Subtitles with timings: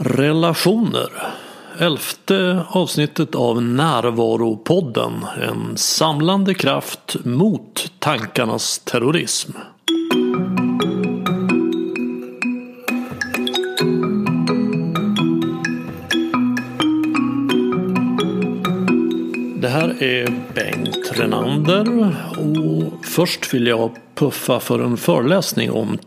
[0.00, 1.08] Relationer.
[1.78, 5.12] Elfte avsnittet av Närvaropodden.
[5.42, 9.52] En samlande kraft mot tankarnas terrorism.
[19.60, 25.98] Det här är Bengt Renander och först vill jag puffa för en föreläsning om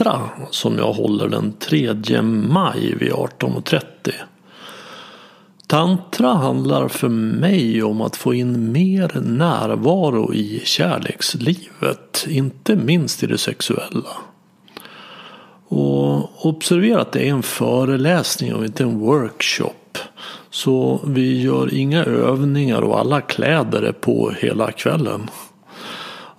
[0.00, 3.82] Sintra som jag håller den 3 maj vid 18.30.
[5.66, 13.26] Tantra handlar för mig om att få in mer närvaro i kärlekslivet, inte minst i
[13.26, 14.16] det sexuella.
[15.68, 19.98] Och observera att det är en föreläsning och inte en workshop.
[20.50, 25.30] Så vi gör inga övningar och alla kläder är på hela kvällen.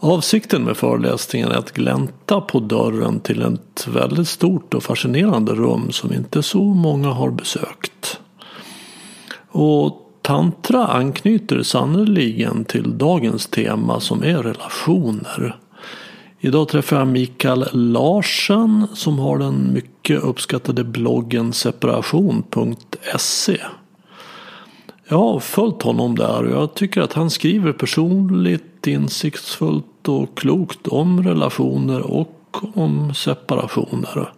[0.04, 5.92] Avsikten med föreläsningen är att glänta på dörren till ett väldigt stort och fascinerande rum
[5.92, 8.20] som inte så många har besökt.
[9.48, 15.60] Och tantra anknyter sannerligen till dagens tema som är relationer.
[16.40, 23.58] Idag träffar jag Mikael Larsen som har den mycket uppskattade bloggen separation.se.
[25.08, 30.88] Jag har följt honom där och jag tycker att han skriver personligt, insiktsfullt och klokt
[30.88, 32.38] om relationer och
[32.76, 34.34] om separationer.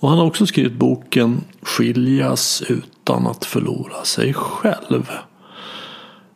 [0.00, 5.10] Och han har också skrivit boken Skiljas utan att förlora sig själv.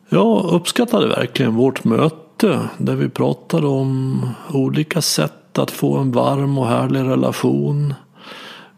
[0.09, 4.21] Jag uppskattade verkligen vårt möte där vi pratade om
[4.53, 7.93] olika sätt att få en varm och härlig relation.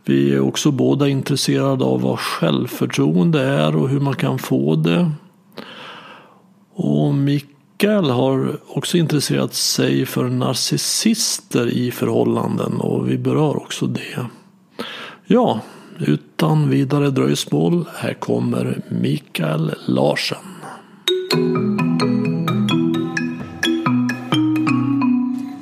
[0.06, 5.12] Vi är också båda intresserade av vad självförtroende är och hur man kan få det.
[6.74, 7.14] Och
[7.76, 14.26] Mikael har också intresserat sig för narcissister i förhållanden och vi berör också det.
[15.26, 15.60] Ja,
[16.00, 20.38] utan vidare dröjsmål, här kommer Mikael Larsen.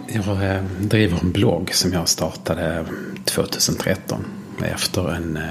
[0.08, 2.86] Jag eh, driver en blogg som jag startade
[3.26, 4.26] 2013
[4.62, 5.44] efter en eh,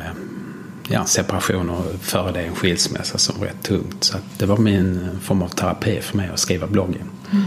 [0.92, 4.04] ja, separation och före det en skilsmässa som var rätt tungt.
[4.04, 7.10] Så det var min form av terapi för mig att skriva bloggen.
[7.32, 7.44] Mm.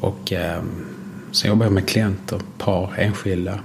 [0.00, 0.62] Och eh,
[1.32, 3.58] sen jobbar jag med klienter, par, enskilda.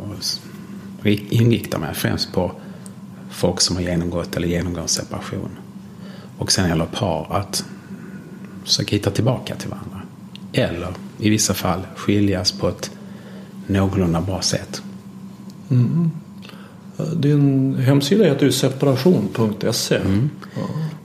[0.00, 2.52] Och inriktar mig främst på
[3.30, 5.50] folk som har genomgått eller genomgår en separation.
[6.38, 7.64] Och sen gäller par att
[8.64, 10.00] försöka hitta tillbaka till varandra.
[10.52, 12.90] Eller i vissa fall skiljas på ett
[13.66, 14.82] någorlunda bra sätt.
[15.70, 16.10] Mm.
[17.16, 19.96] Din hemsida heter ju separation.se.
[19.96, 20.30] Mm.
[20.54, 20.60] Ja.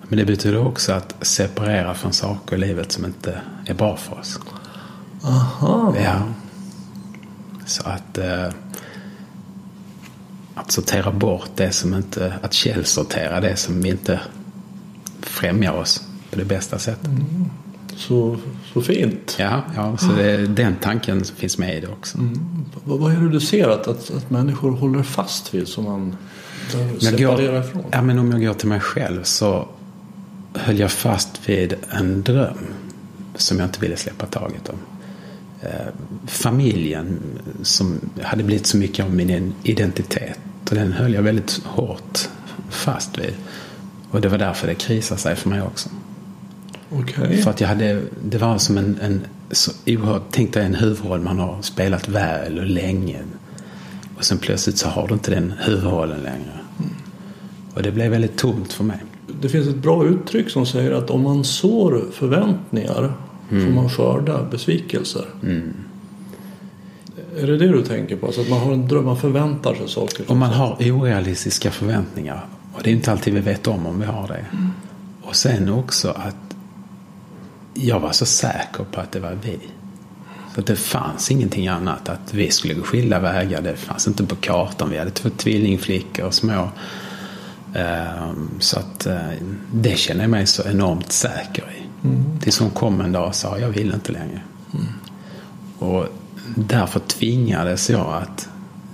[0.07, 4.19] Men det betyder också att separera från saker i livet som inte är bra för
[4.19, 4.39] oss.
[5.23, 5.95] Aha.
[6.03, 6.21] Ja.
[7.65, 8.49] Så att, eh,
[10.53, 14.19] att sortera bort det som inte, att källsortera det som inte
[15.21, 17.07] främjar oss på det bästa sättet.
[17.07, 17.49] Mm.
[18.07, 18.37] Så,
[18.73, 19.35] så fint.
[19.39, 22.17] Ja, ja så det, den tanken finns med i det också.
[22.17, 22.65] Mm.
[22.83, 26.15] Vad, är det du ser att, att, att människor håller fast vid som man
[26.99, 27.83] separerar ifrån?
[27.91, 29.67] Ja, men om jag går till mig själv så
[30.53, 32.57] höll jag fast vid en dröm
[33.35, 34.77] som jag inte ville släppa taget om.
[35.61, 35.69] Eh,
[36.27, 37.19] familjen
[37.61, 42.29] som hade blivit så mycket av min identitet och den höll jag väldigt hårt
[42.69, 43.33] fast vid.
[44.11, 45.89] Och det var därför det krisade sig för mig också.
[46.99, 47.37] Okay.
[47.37, 49.21] För att jag hade, det var som en, en
[49.51, 53.19] så oerhört, tänk dig en huvudroll man har spelat väl och länge.
[54.17, 56.59] Och sen plötsligt så har du inte den huvudrollen längre.
[56.79, 56.91] Mm.
[57.73, 58.97] Och det blev väldigt tomt för mig.
[59.41, 63.13] Det finns ett bra uttryck som säger att om man sår förväntningar
[63.51, 63.65] mm.
[63.65, 65.25] får man skörda besvikelser.
[65.43, 65.73] Mm.
[67.37, 68.25] Är det det du tänker på?
[68.25, 70.31] Alltså att man har en dröm, man förväntar sig saker?
[70.31, 72.45] Om man har orealistiska förväntningar.
[72.73, 74.45] Och det är inte alltid vi vet om om vi har det.
[74.51, 74.69] Mm.
[75.21, 76.42] Och sen också att
[77.73, 79.59] jag var så säker på att det var vi.
[80.53, 82.09] Så att det fanns ingenting annat.
[82.09, 83.61] Att vi skulle gå skilda vägar.
[83.61, 84.89] Det fanns inte på kartan.
[84.89, 86.69] Vi hade två tvillingflickor små.
[87.75, 89.17] Ehm, så att eh,
[89.73, 92.07] det känner jag mig så enormt säker i.
[92.07, 92.39] Mm.
[92.39, 94.41] Tills hon kom en dag och sa jag vill inte längre.
[94.73, 94.85] Mm.
[95.79, 96.05] Och
[96.55, 98.49] därför tvingades jag att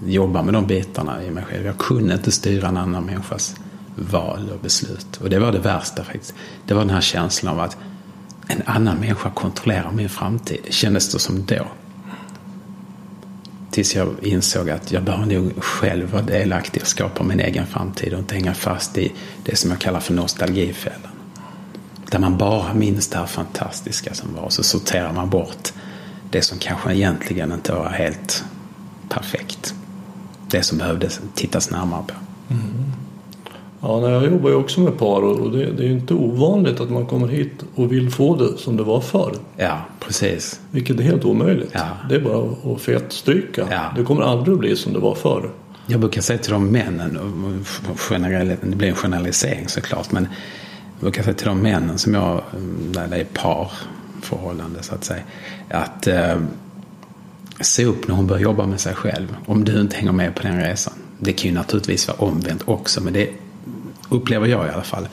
[0.05, 1.65] jobba med de bitarna i mig själv.
[1.65, 3.55] Jag kunde inte styra en annan människas
[3.95, 5.19] val och beslut.
[5.21, 6.33] Och det var det värsta faktiskt.
[6.65, 7.77] Det var den här känslan av att
[8.49, 10.59] en annan människa kontrollerar min framtid.
[10.69, 11.67] Kändes det som då.
[13.71, 18.13] Tills jag insåg att jag bör nog själv vara delaktig och skapa min egen framtid
[18.13, 19.11] och inte hänga fast i
[19.43, 21.11] det som jag kallar för nostalgifällan.
[22.11, 25.73] Där man bara minns det här fantastiska som var och så sorterar man bort
[26.31, 28.43] det som kanske egentligen inte var helt
[29.09, 29.73] perfekt.
[30.47, 32.13] Det som behövde tittas närmare på.
[32.53, 32.93] Mm.
[33.81, 36.89] Ja, jag jobbar ju också med par och det, det är ju inte ovanligt att
[36.89, 39.33] man kommer hit och vill få det som det var förr.
[39.57, 40.59] Ja, precis.
[40.71, 41.71] Vilket är helt omöjligt.
[41.73, 41.87] Ja.
[42.09, 43.67] Det är bara att fetstryka.
[43.71, 43.93] Ja.
[43.95, 45.49] Det kommer aldrig att bli som det var förr.
[45.87, 47.19] Jag brukar säga till de männen,
[47.95, 50.27] generell, det blir en generalisering såklart, men
[50.93, 52.41] jag brukar säga till de männen som jag,
[52.91, 55.21] där det är parförhållande så att säga,
[55.69, 56.37] att eh,
[57.59, 59.35] se upp när hon börjar jobba med sig själv.
[59.45, 60.93] Om du inte hänger med på den resan.
[61.19, 63.29] Det kan ju naturligtvis vara omvänt också, men det
[64.09, 65.07] upplever jag i alla fall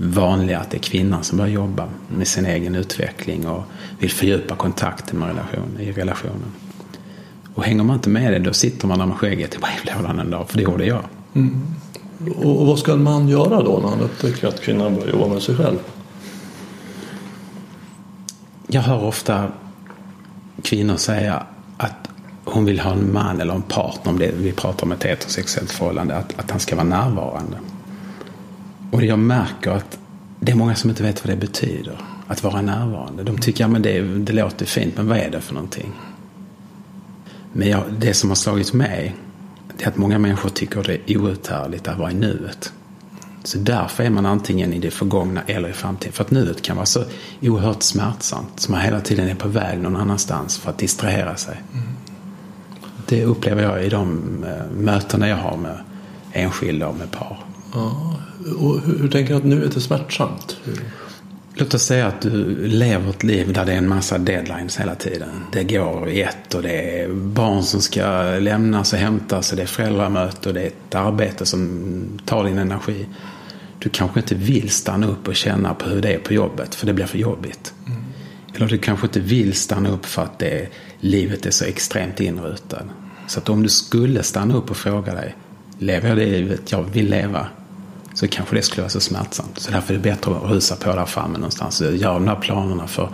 [0.00, 3.64] vanligare att det är kvinnan som börjar jobba med sin egen utveckling och
[3.98, 6.52] vill fördjupa kontakten med relation, i relationen.
[7.54, 10.30] Och hänger man inte med det då sitter man där med skägget i brevlådan en
[10.30, 11.04] dag, för det gjorde jag.
[12.36, 15.28] Och, och vad ska en man göra då när han upptäcker att kvinnan börjar jobba
[15.28, 15.78] med sig själv?
[18.66, 19.48] Jag hör ofta
[20.62, 21.42] kvinnor säga
[21.76, 22.08] att
[22.44, 25.70] hon vill ha en man eller en partner, om det vi pratar om ett heterosexuellt
[25.70, 27.56] förhållande, att, att han ska vara närvarande.
[28.90, 29.98] Och jag märker att
[30.40, 33.22] det är många som inte vet vad det betyder, att vara närvarande.
[33.22, 35.92] De tycker att ja, det, det låter fint, men vad är det för någonting?
[37.52, 39.14] Men jag, det som har slagit mig,
[39.76, 42.72] det är att många människor tycker det är outhärdligt att vara i nuet.
[43.44, 46.12] Så därför är man antingen i det förgångna eller i framtiden.
[46.12, 47.04] För att nuet kan vara så
[47.42, 48.60] oerhört smärtsamt.
[48.60, 51.62] Så man hela tiden är på väg någon annanstans för att distrahera sig.
[53.08, 55.78] Det upplever jag i de eh, mötena jag har med
[56.32, 57.44] enskilda och med par.
[57.72, 58.16] Ja.
[58.58, 60.56] Och hur, tänker du att nuet är smärtsamt?
[60.64, 60.80] Hur?
[61.58, 64.94] Låt oss säga att du lever ett liv där det är en massa deadlines hela
[64.94, 65.28] tiden.
[65.52, 69.62] Det går i ett och det är barn som ska lämnas och hämtas och det
[69.62, 73.06] är föräldramöte och det är ett arbete som tar din energi.
[73.78, 76.86] Du kanske inte vill stanna upp och känna på hur det är på jobbet för
[76.86, 77.74] det blir för jobbigt.
[78.54, 80.68] Eller du kanske inte vill stanna upp för att det,
[81.00, 82.84] livet är så extremt inrutat.
[83.26, 85.36] Så att om du skulle stanna upp och fråga dig,
[85.78, 87.46] lever jag det livet jag vill leva?
[88.16, 89.58] Så kanske det skulle vara så smärtsamt.
[89.58, 91.80] Så därför är det bättre att rusa på där framme någonstans.
[91.80, 93.08] Göra de där planerna för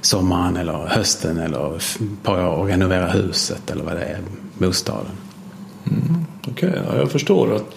[0.00, 1.82] sommaren eller hösten eller
[2.22, 4.20] par år och renovera huset eller vad det är,
[4.58, 5.12] bostaden.
[6.48, 7.54] Okej, ja, jag förstår.
[7.54, 7.74] att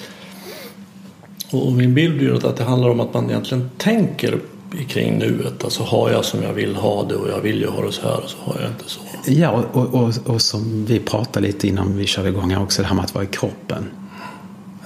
[1.52, 4.40] och min bild är att det handlar om att man egentligen tänker
[4.88, 5.64] kring nuet.
[5.64, 8.02] Alltså har jag som jag vill ha det och jag vill ju ha det så
[8.02, 9.00] här och så har jag inte så.
[9.26, 12.88] Ja, och, och, och som vi pratade lite innan vi körde igång här också, det
[12.88, 13.86] här med att vara i kroppen.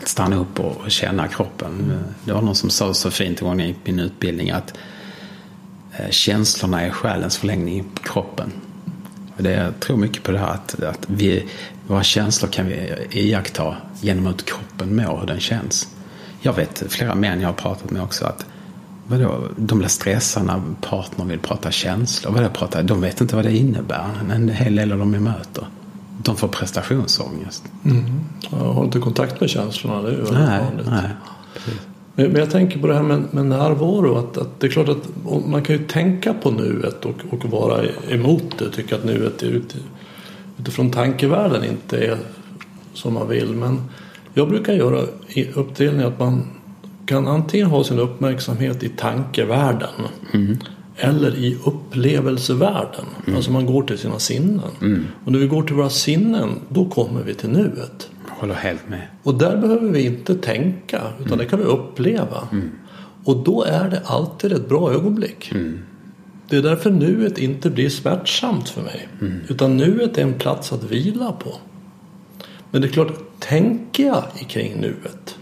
[0.03, 1.99] Att stanna upp och, känna kroppen.
[2.25, 4.73] Det var någon som sa så fint en gång i min utbildning att
[5.97, 8.51] eh, känslorna är själens förlängning i kroppen.
[9.37, 11.45] Det, jag tror mycket på det här att, att vi,
[11.87, 15.87] våra känslor kan vi iaktta genom att kroppen mår, hur den känns.
[16.41, 18.45] Jag vet flera män jag har pratat med också att
[19.07, 22.31] vadå, de blir stressade när partnern vill prata känslor.
[22.31, 25.67] Vadå, prata, de vet inte vad det innebär, en hel del av dem jag möter.
[26.17, 27.63] De får prestationsångest.
[28.51, 30.87] Jag har inte kontakt med känslorna, det är ju Nej, vanligt.
[30.89, 31.09] nej.
[32.15, 34.15] Men, men jag tänker på det här med, med närvaro.
[34.17, 35.09] Att, att det är klart att
[35.47, 38.69] man kan ju tänka på nuet och, och vara emot det.
[38.69, 39.75] Tycka att nuet är ut,
[40.59, 42.17] utifrån tankevärlden inte är
[42.93, 43.53] som man vill.
[43.53, 43.81] Men
[44.33, 46.47] jag brukar göra i uppdelning att man
[47.05, 49.89] kan antingen ha sin uppmärksamhet i tankevärlden.
[50.97, 53.05] Eller i upplevelsevärlden.
[53.35, 54.61] Alltså man går till sina sinnen.
[55.25, 58.09] Och när vi går till våra sinnen då kommer vi till nuet.
[58.27, 59.07] Jag håller helt med.
[59.23, 62.47] Och där behöver vi inte tänka utan det kan vi uppleva.
[63.23, 65.53] Och då är det alltid ett bra ögonblick.
[66.49, 69.07] Det är därför nuet inte blir smärtsamt för mig.
[69.47, 71.55] Utan nuet är en plats att vila på.
[72.71, 75.37] Men det är klart, tänker jag kring nuet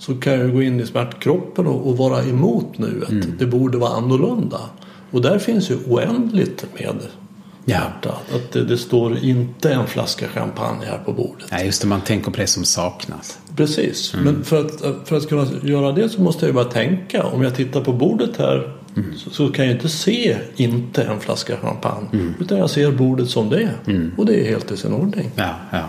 [0.00, 3.38] så kan jag gå in i smärtkroppen och, och vara emot nuet.
[3.38, 4.60] Det borde vara annorlunda.
[5.10, 6.96] Och där finns ju oändligt med
[7.64, 7.76] Ja.
[7.78, 8.14] smärta.
[8.34, 11.46] Att det, det står inte en flaska champagne här på bordet.
[11.50, 13.38] Nej, just det, man tänker på det som saknas.
[13.56, 17.22] Precis, men för att, för att kunna göra det så måste jag ju bara tänka.
[17.26, 18.72] Om jag tittar på bordet här
[19.16, 22.32] så, så kan jag inte se inte en flaska champagne.
[22.40, 24.10] Utan jag ser bordet som det är.
[24.16, 25.30] Och det är helt i sin ordning.
[25.36, 25.84] Ja, ja.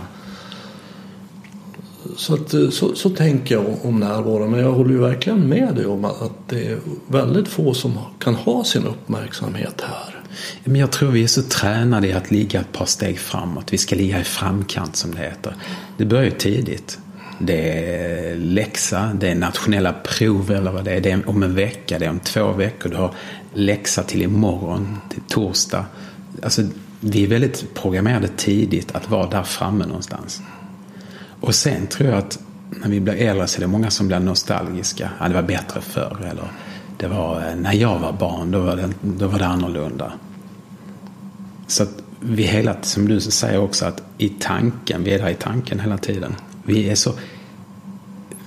[2.18, 4.00] Så, att, eh, så, så tänker jag om- närvaron.
[4.00, 4.48] närvaro.
[4.48, 6.78] Men jag håller ju verkligen med dig om att, att det är
[7.08, 10.22] väldigt få som kan ha sin uppmärksamhet här.
[10.64, 13.74] Men jag tror vi är så tränade i att ligga ett par steg framåt.
[13.74, 15.56] Vi ska ligga i framkant som det heter.
[15.98, 17.00] Det börjar ju tidigt.
[17.40, 21.02] Det är läxa, det är nationella prov eller vad det är.
[21.02, 22.90] Det är om en vecka, det är om två veckor.
[22.90, 23.14] Du har
[23.54, 25.86] läxa till imorgon, till torsdag.
[26.44, 26.62] Alltså,
[27.00, 30.42] vi är väldigt programmerade tidigt att vara där framme någonstans.
[31.42, 34.20] Och sen tror jag att när vi blir äldre så är det många som blir
[34.20, 35.10] nostalgiska.
[35.20, 36.18] Ja, det var bättre förr.
[36.32, 36.52] Eller
[36.98, 40.14] det var eh, när jag var barn, då var det, då var det annorlunda.
[41.68, 45.36] Så att vi hela, som du säger också, att i tanken, vi är där i
[45.36, 46.36] tanken hela tiden.
[46.64, 47.14] Vi är så,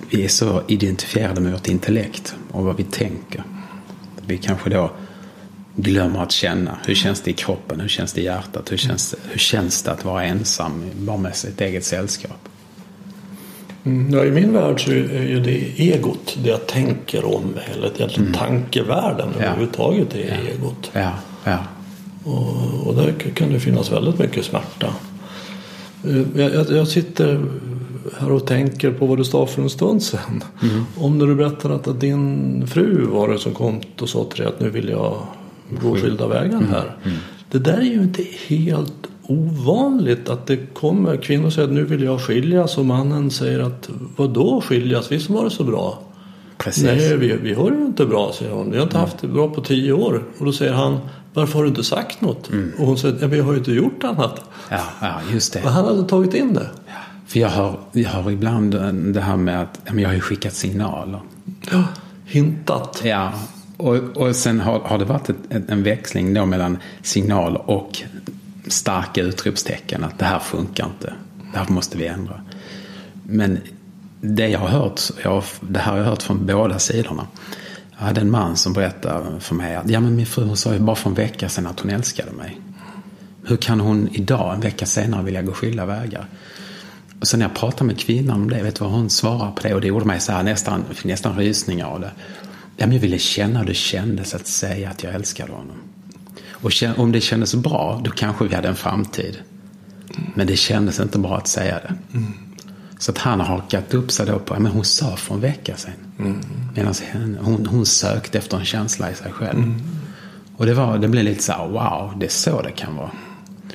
[0.09, 3.43] vi är så identifierade med vårt intellekt och vad vi tänker.
[4.27, 4.91] Vi kanske då
[5.75, 6.77] glömmer att känna.
[6.85, 7.79] Hur känns det i kroppen?
[7.79, 8.71] Hur känns det i hjärtat?
[8.71, 12.49] Hur känns, hur känns det att vara ensam bara med sitt eget sällskap?
[13.85, 17.87] Mm, ja, I min värld så är ju det egot, det jag tänker om, eller
[17.87, 18.33] egentligen mm.
[18.33, 19.45] tankevärlden ja.
[19.45, 20.51] överhuvudtaget är ja.
[20.51, 20.91] egot.
[20.93, 21.11] Ja.
[21.43, 21.57] Ja.
[22.23, 24.87] Och, och där kan det finnas väldigt mycket smärta.
[26.03, 27.45] Eh, jag, jag, jag sitter
[28.19, 30.43] här och tänker på vad du sa för en stund sedan.
[30.61, 30.85] Mm.
[30.97, 34.47] Om när du berättade att din fru var det som kom och sa till dig
[34.47, 35.17] att nu vill jag
[35.81, 36.69] gå skilda vägar mm.
[36.69, 36.95] här.
[37.03, 37.17] Mm.
[37.51, 42.03] Det där är ju inte helt ovanligt att det kommer kvinnor säger att nu vill
[42.03, 45.11] jag skiljas och mannen säger att vad då skiljas?
[45.11, 45.99] Visst var det så bra?
[46.57, 46.83] Precis.
[46.83, 48.71] Nej, vi, vi har det ju inte bra, säger hon.
[48.71, 50.23] Vi har inte haft det bra på tio år.
[50.37, 50.99] Och då säger han,
[51.33, 52.49] varför har du inte sagt något?
[52.49, 52.71] Mm.
[52.79, 54.41] Och hon säger, ja, vi har ju inte gjort annat.
[54.69, 55.63] Ja, ja just det.
[55.63, 56.69] Och han hade tagit in det.
[56.87, 56.93] Ja.
[57.27, 58.71] För jag har, jag har ibland
[59.13, 61.19] det här med att jag har ju skickat signaler.
[61.71, 61.83] Ja,
[62.25, 63.01] hintat.
[63.05, 63.33] Ja,
[63.77, 68.01] och, och sen har, har det varit ett, en växling då mellan signaler och
[68.67, 70.03] starka utropstecken.
[70.03, 71.13] Att det här funkar inte.
[71.53, 72.41] Det här måste vi ändra.
[73.23, 73.59] Men
[74.21, 77.27] det jag har hört, jag, det här har jag hört från båda sidorna.
[77.97, 80.79] Jag hade en man som berättade för mig att ja, men min fru sa ju
[80.79, 82.61] bara för en vecka sedan att hon älskade mig.
[83.43, 86.27] Hur kan hon idag, en vecka senare, vilja gå skilda vägar?
[87.19, 89.67] Och sen när jag pratade med kvinnan om det, vet du vad hon svarade på
[89.67, 89.73] det?
[89.73, 92.11] Och det gjorde mig så här, nästan, nästan rysningar av det.
[92.77, 95.77] Ja, men jag ville känna hur det kändes att säga att jag älskade honom.
[96.65, 99.37] Och om det kändes bra, då kanske vi hade en framtid.
[100.35, 102.17] Men det kändes inte bra att säga det.
[102.17, 102.33] Mm.
[102.99, 105.75] Så att han har hakat upp sig då på, men hon sa för en vecka
[105.75, 105.93] sedan.
[106.19, 106.39] Mm.
[106.75, 106.93] Medan
[107.41, 109.57] hon, hon sökte efter en känsla i sig själv.
[109.59, 109.81] Mm.
[110.57, 113.11] Och det, var, det blev lite så här, wow, det är så det kan vara.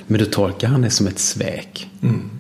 [0.06, 1.90] Men då tolkar han det som ett svek.
[2.02, 2.30] Mm.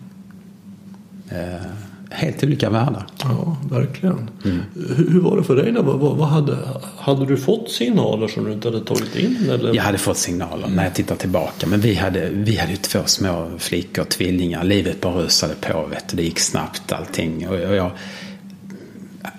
[1.28, 1.66] Eh,
[2.10, 3.06] helt olika världar.
[3.22, 4.30] Ja, verkligen.
[4.44, 4.60] Mm.
[4.96, 5.82] Hur, var det för dig då?
[5.82, 6.58] Vad, vad, hade,
[6.98, 9.50] hade du fått signaler som du inte hade tagit in?
[9.50, 9.74] Eller?
[9.74, 11.66] Jag hade fått signaler när jag tittar tillbaka.
[11.66, 14.64] Men vi hade, vi hade ju två små flickor, tvillingar.
[14.64, 15.86] Livet bara rusade på.
[15.86, 16.16] Vet du.
[16.16, 17.48] Det gick snabbt allting.
[17.48, 17.90] Och, och jag,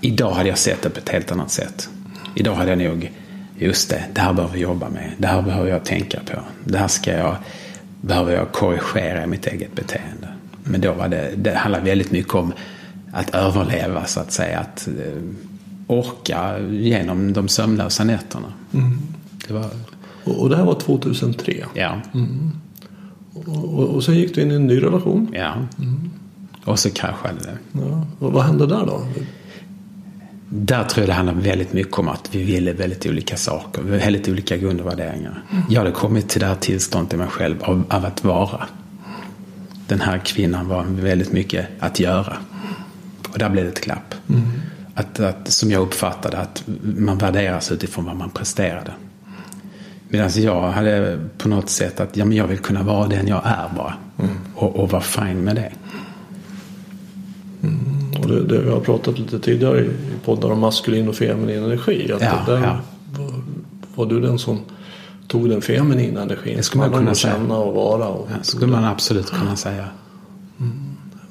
[0.02, 1.90] idag hade jag sett det på ett helt annat sätt.
[2.36, 3.12] Idag hade jag nog,
[3.58, 5.12] just det, det här behöver vi jobba med.
[5.18, 6.40] Det här behöver jag tänka på.
[6.64, 7.36] Det här ska jag,
[8.02, 10.28] behöver jag korrigera i mitt eget beteende.
[10.64, 12.54] Men då var det, det handlade väldigt mycket om
[13.12, 14.60] att överleva så att säga.
[14.60, 15.22] Att eh,
[15.88, 18.54] orka genom de sömnlösa nätterna.
[18.74, 19.00] Mm.
[19.48, 19.66] Det var...
[20.24, 21.66] och, det här var 2003?
[21.74, 22.02] Ja.
[22.14, 22.52] Mm.
[23.34, 25.32] Och, och, och sen gick du in i en ny relation?
[25.34, 25.54] Ja.
[25.80, 26.12] Mm.
[26.66, 27.80] Och så kraschade det.
[27.80, 28.06] Ja.
[28.20, 29.08] Och vad hände där då?
[30.50, 33.82] Där tror jag det handlar väldigt mycket om att vi ville väldigt olika saker.
[33.82, 35.44] Väldigt olika grundvärderingar.
[35.52, 35.64] Mm.
[35.70, 38.68] Jag hade kommit till det här tillståndet i mig själv av, av att vara
[39.92, 42.38] den här kvinnan var väldigt mycket att göra.
[43.32, 44.16] Och där blev det ett klapp.
[44.30, 44.42] Mm.
[44.94, 46.64] Att, att, som jag uppfattade att
[46.98, 48.92] man värderas utifrån vad man presterade.
[50.10, 53.42] Medan jag hade på något sätt att ja, men jag vill kunna vara den jag
[53.46, 53.94] är bara.
[54.20, 54.36] Mm.
[54.56, 55.72] Och, och vara fin med det.
[57.64, 58.12] Mm.
[58.20, 59.90] Och det, det, vi har pratat lite tidigare i
[60.26, 62.12] poddar om maskulin och feminin energi.
[62.12, 62.80] Att ja, där ja.
[63.18, 63.34] Var,
[63.96, 64.60] var du den som
[65.32, 66.58] tog den feminina energin.
[66.58, 67.34] Det skulle man kunna säga.
[67.34, 68.08] känna och vara.
[68.08, 69.88] Och ja, skulle man absolut kunna säga.
[70.60, 70.72] Mm.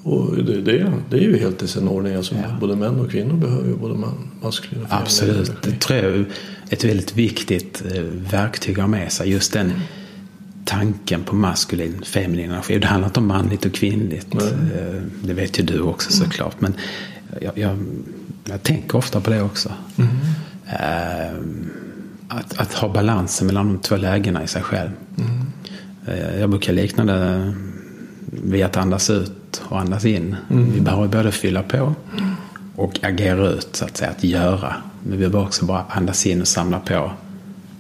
[0.03, 2.15] Och det, det, det, är ju helt i sin ordning.
[2.15, 2.57] Alltså, ja.
[2.61, 5.63] Både män och kvinnor behöver ju både man, maskulin och feminin Absolut.
[5.63, 6.27] Det tror jag är
[6.71, 9.31] ett väldigt viktigt eh, verktyg att ha med sig.
[9.31, 9.73] Just den
[10.65, 12.79] tanken på maskulin, feminin energi.
[12.79, 14.35] Det handlar inte om manligt och kvinnligt.
[14.35, 15.11] Mm.
[15.23, 16.31] Det vet ju du också mm.
[16.31, 16.61] såklart.
[16.61, 16.75] Men
[17.41, 17.79] jag, jag,
[18.45, 19.73] jag tänker ofta på det också.
[19.97, 20.11] Mm.
[20.67, 21.70] Uh,
[22.31, 24.91] att, att ha balansen mellan de två lägena i sig själv.
[25.19, 26.41] Mm.
[26.41, 27.55] Jag brukar likna det
[28.31, 30.37] vid att andas ut och andas in.
[30.51, 30.73] Mm.
[30.73, 31.95] Vi behöver både fylla på
[32.77, 34.75] och agera ut, så att säga, att göra.
[35.03, 37.11] Men vi behöver också bara andas in och samla på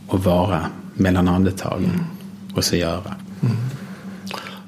[0.06, 0.60] och vara
[0.94, 2.04] mellan andetagen mm.
[2.54, 3.14] och så göra.
[3.42, 3.56] Mm.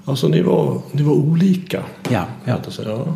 [0.04, 1.82] Alltså ni var, ni var olika.
[2.10, 2.24] Ja.
[2.44, 2.58] ja.
[2.84, 3.06] ja.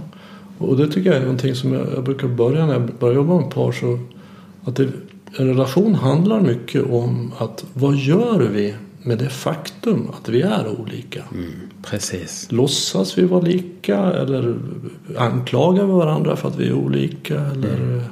[0.58, 3.40] Och det tycker jag är någonting som jag, jag brukar börja när jag börjar jobba
[3.40, 3.72] med par.
[3.72, 3.98] Så
[4.64, 4.88] att det,
[5.38, 10.80] en relation handlar mycket om att vad gör vi med det faktum att vi är
[10.80, 11.22] olika?
[11.32, 11.52] Mm,
[11.82, 12.46] precis.
[12.50, 14.56] Låtsas vi vara lika eller
[15.16, 17.40] anklagar vi varandra för att vi är olika?
[17.40, 18.02] Eller mm.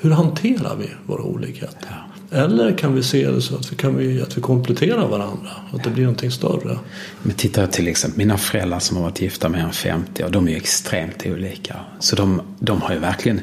[0.00, 1.88] Hur hanterar vi våra olikheter?
[1.90, 2.08] Ja.
[2.30, 5.50] Eller kan vi se det så att vi, kan vi, att vi kompletterar varandra?
[5.72, 6.78] Att det blir någonting större?
[7.22, 10.48] Men titta till exempel mina föräldrar som har varit gifta mer än 50 och de
[10.48, 11.76] är extremt olika.
[11.98, 13.40] Så de, de har ju verkligen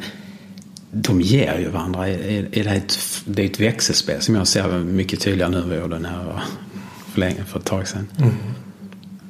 [0.96, 2.08] de ger ju varandra.
[2.08, 5.78] Är, det, ett, det är ett växelspel som jag ser mycket tydligare nu än vad
[5.78, 6.10] jag gjorde
[7.12, 8.08] för, länge, för ett tag sedan.
[8.18, 8.34] Mm.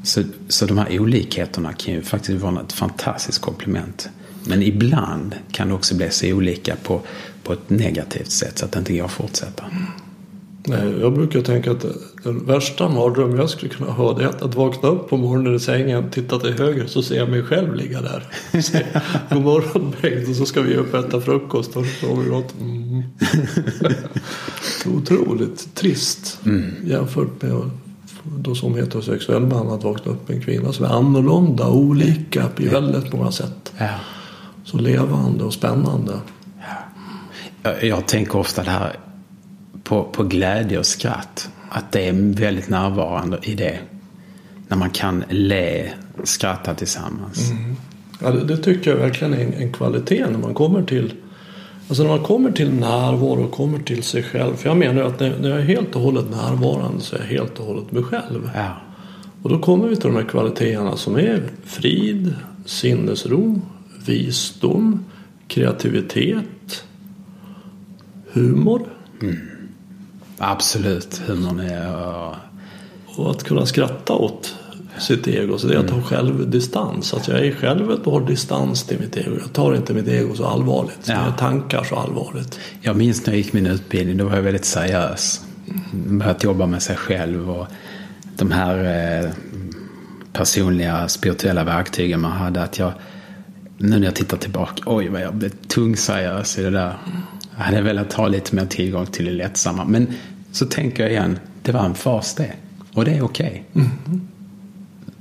[0.03, 4.10] Så, så de här olikheterna kan ju faktiskt vara ett fantastiskt komplement.
[4.48, 7.01] Men ibland kan det också bli så olika på,
[7.43, 9.63] på ett negativt sätt så att det inte går att fortsätta.
[10.63, 11.86] Nej, jag brukar tänka att
[12.25, 15.55] den värsta mardröm jag skulle kunna ha det är att, att vakna upp på morgonen
[15.55, 18.24] i sängen, titta till höger så ser jag mig själv ligga där.
[18.62, 22.22] Säger, God morgon Bengt och så ska vi upp och äta frukost och så har
[22.22, 22.55] vi gått.
[22.62, 23.03] Mm.
[24.98, 26.72] Otroligt trist Mm.
[26.86, 27.70] jämfört med
[28.24, 32.67] då som heterosexuell man att vakna upp med en kvinna som är annorlunda, olika i
[32.67, 33.74] väldigt många sätt.
[33.77, 33.89] Ja.
[34.63, 36.20] Så levande och spännande.
[37.63, 38.96] Jag, jag tänker ofta det här
[39.84, 41.50] på, på glädje och skratt.
[41.75, 43.79] Att det är väldigt närvarande i det.
[44.67, 45.89] När man kan le,
[46.24, 47.51] skratta tillsammans.
[48.22, 51.13] Ja, det, det tycker jag verkligen är en, en kvalitet när man kommer till
[51.88, 54.55] Alltså när man kommer till närvaro och kommer till sig själv.
[54.55, 57.27] För jag menar att när, när jag är helt och hållet närvarande så är jag
[57.27, 58.50] helt och hållet mig själv.
[58.55, 58.77] Ja.
[59.41, 63.62] Och då kommer vi till de här kvaliteterna som är frid, sinnesro,
[64.05, 65.05] visdom,
[65.48, 66.84] kreativitet,
[68.32, 68.82] humor
[70.37, 71.21] Absolut.
[71.27, 72.35] Humorn är...
[73.05, 74.55] och att kunna skratta åt
[74.97, 75.57] sitt ego.
[75.57, 77.13] Så det är att ha självdistans.
[77.13, 79.37] Att jag är i självet och har distans till mitt ego.
[79.41, 80.99] Jag tar inte mitt ego så allvarligt.
[81.05, 81.19] Ja.
[81.19, 82.59] Mina tankar så allvarligt.
[82.81, 85.41] Jag minns när jag gick min utbildning, då var jag väldigt seriös.
[85.91, 87.67] Börjat jobba med sig själv och
[88.37, 89.29] de här eh,
[90.33, 92.63] personliga spirituella verktygen man hade.
[92.63, 92.91] Att jag,
[93.77, 96.95] nu när jag tittar tillbaka, oj vad jag blev tungseriös i det där.
[97.57, 99.85] Jag hade velat ha lite mer tillgång till det lättsamma.
[99.85, 100.07] Men
[100.51, 102.53] så tänker jag igen, det var en fas det.
[102.93, 103.63] Och det är okej.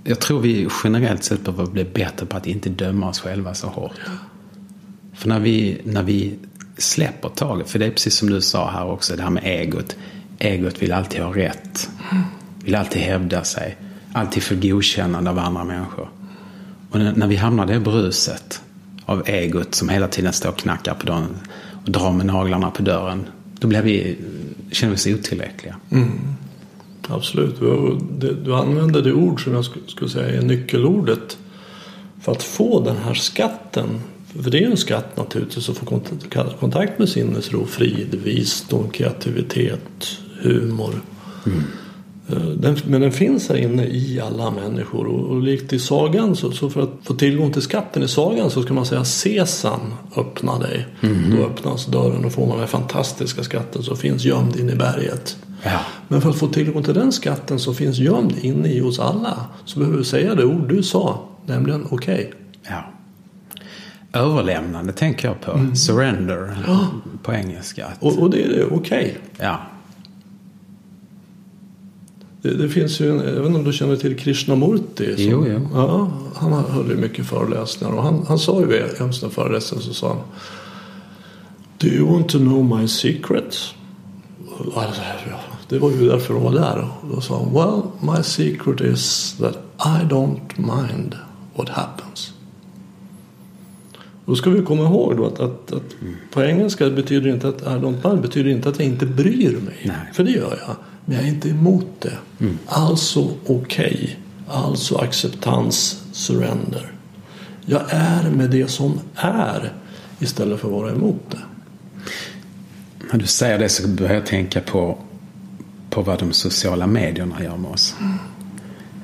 [0.05, 3.67] Jag tror vi generellt sett behöver bli bättre på att inte döma oss själva så
[3.67, 3.93] hårt.
[5.15, 6.39] För när vi, när vi
[6.77, 9.97] släpper taget, för det är precis som du sa här också, det här med egot.
[10.39, 11.91] Egot vill alltid ha rätt.
[12.65, 13.77] Vill alltid hävda sig.
[14.13, 16.09] Alltid få godkännande av andra människor.
[16.91, 18.63] Och när, när vi hamnar i det bruset
[19.05, 21.37] av egot som hela tiden står och knackar på dörren
[21.85, 23.25] och drar med naglarna på dörren.
[23.59, 24.17] Då blir vi,
[24.71, 25.77] känner vi oss otillräckliga.
[27.09, 27.61] Absolut.
[28.21, 31.39] Du, du, använder det ord som jag sk- skulle säga är nyckelordet
[32.21, 33.87] för att få den här skatten.
[34.43, 38.91] För det är ju en skatt naturligtvis att få kont- kontakt med sinnesro, frid, visdom,
[38.91, 41.01] kreativitet, humor.
[41.47, 41.53] Eh,
[42.57, 46.53] Den, men den finns här inne i alla människor och, och likt i sagan så,
[46.53, 49.81] så för att få tillgång till skatten i sagan så ska man säga Sesam
[50.17, 50.87] öppna dig.
[51.31, 55.37] Då öppnas dörren och får man den fantastiska skatten som finns gömd inne i berget.
[55.63, 55.81] Ja.
[56.09, 59.47] Men för att få tillgång till den skatten som finns gömd inne i oss alla
[59.65, 62.33] så behöver vi säga det ord du sa, nämligen okej.
[62.69, 62.85] Ja.
[64.13, 65.77] Överlämnande tänker jag på.
[65.77, 66.57] Surrender
[67.23, 67.87] på engelska.
[68.01, 69.19] Och, och det är det, okej.
[69.39, 69.61] Ja.
[72.53, 75.17] Det, finns ju, en, jag vet inte om du känner till Krishnamurti?
[75.17, 75.69] Som, Jo, jo.
[75.75, 79.81] Ja, han höll ju mycket föreläsningar och han, han sa ju vid en sån föreläsning
[79.81, 80.19] så sa han
[81.79, 82.87] Do you want to know my
[84.75, 86.89] ja, Det var ju därför de var där.
[87.15, 87.83] Då sa han Well,
[88.17, 91.17] my secret is that I don't mind
[91.55, 92.33] what happens.
[94.27, 95.97] Då ska vi komma ihåg då att, att, att
[96.33, 99.77] på engelska betyder inte att I don't mind betyder inte att jag inte bryr mig.
[99.85, 99.97] Nej.
[100.13, 100.77] För det gör jag.
[101.05, 102.19] Men jag är inte emot det.
[102.67, 104.19] Alltså okej.
[104.49, 106.93] Alltså acceptans, surrender.
[107.67, 109.73] Jag är med det som är
[110.19, 111.39] istället för att vara emot det.
[113.13, 114.99] När du säger det så börjar jag tänka på,
[115.91, 117.95] på vad de sociala medierna gör med oss.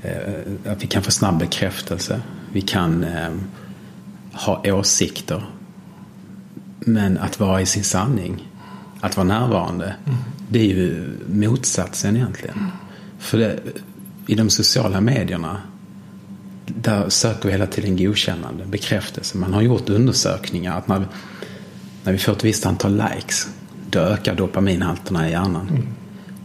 [0.03, 2.21] Eh, Att vi kan få snabb bekräftelse.
[2.53, 3.31] Vi kan eh,
[4.33, 5.45] ha åsikter.
[6.81, 8.49] Men att vara i sin sanning,
[9.01, 9.95] att vara närvarande,
[10.51, 12.67] det är ju motsatsen egentligen.
[13.19, 13.61] För det,
[14.27, 15.61] i de sociala medierna,
[16.67, 19.37] där söker vi hela tiden godkännande, bekräftelse.
[19.37, 21.09] Man har gjort undersökningar att när,
[22.05, 23.49] när vi får ett visst antal likes,
[23.91, 25.89] då ökar dopaminhalterna i hjärnan.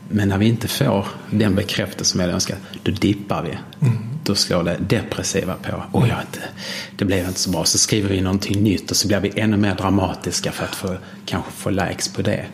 [0.09, 3.57] Men när vi inte får den bekräftelse som jag önskar, då dippar vi.
[4.23, 5.83] Då slår det depressiva på.
[5.93, 6.39] Oj, jag inte,
[6.97, 7.65] det blev inte så bra.
[7.65, 10.95] Så skriver vi någonting nytt och så blir vi ännu mer dramatiska för att få,
[11.25, 12.45] kanske få likes på det.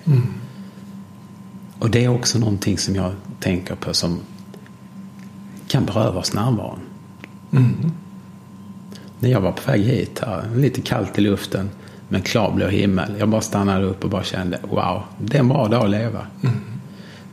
[1.81, 4.19] Och det är också någonting som jag tänker på som
[5.67, 6.79] kan beröva oss närvaron.
[9.19, 11.69] När jag var på väg hit här, lite kallt i luften,
[12.09, 13.15] men klarblå himmel.
[13.19, 16.27] Jag bara stannade upp och bara kände, wow, det är en bra dag att leva.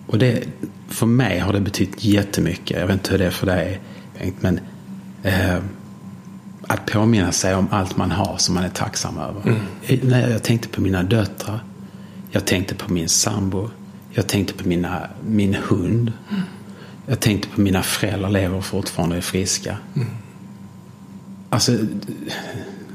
[0.06, 0.44] Och det,
[0.88, 2.80] för mig har det betytt jättemycket.
[2.80, 3.80] Jag vet inte hur det är för dig,
[4.18, 4.60] Bengt, men
[5.22, 5.58] eh,
[6.66, 9.60] att påminna sig om allt man har som man är tacksam över.
[9.82, 11.60] Eh, när Jag tänkte på mina döttrar.
[12.30, 13.70] Jag tänkte på min sambo.
[14.18, 16.12] Jag tänkte på mina, min hund.
[17.06, 19.76] Jag tänkte på mina föräldrar lever fortfarande och är friska.
[21.50, 21.72] Alltså,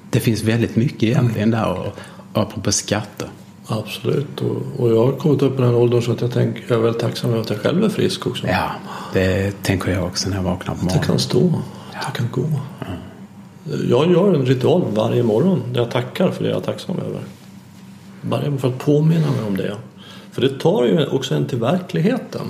[0.10, 1.98] det finns väldigt mycket egentligen där och,
[2.34, 3.28] apropå skatter.
[3.68, 4.42] Absolut.
[4.42, 6.82] Och, och jag har kommit upp i den åldern så att jag, tänker, jag är
[6.82, 8.48] väldigt tacksam över att jag själv är frisk också.
[8.48, 8.72] Ja,
[9.14, 11.08] det tänker jag också när jag vaknar på Att jag morgonen.
[11.08, 11.62] kan stå.
[11.94, 12.50] Att jag kan gå.
[13.90, 17.22] Jag gör en ritual varje morgon där jag tackar för det jag är tacksam över.
[18.22, 19.78] Bara för att påminna mig om det.
[20.34, 22.42] För det tar ju också en till verkligheten.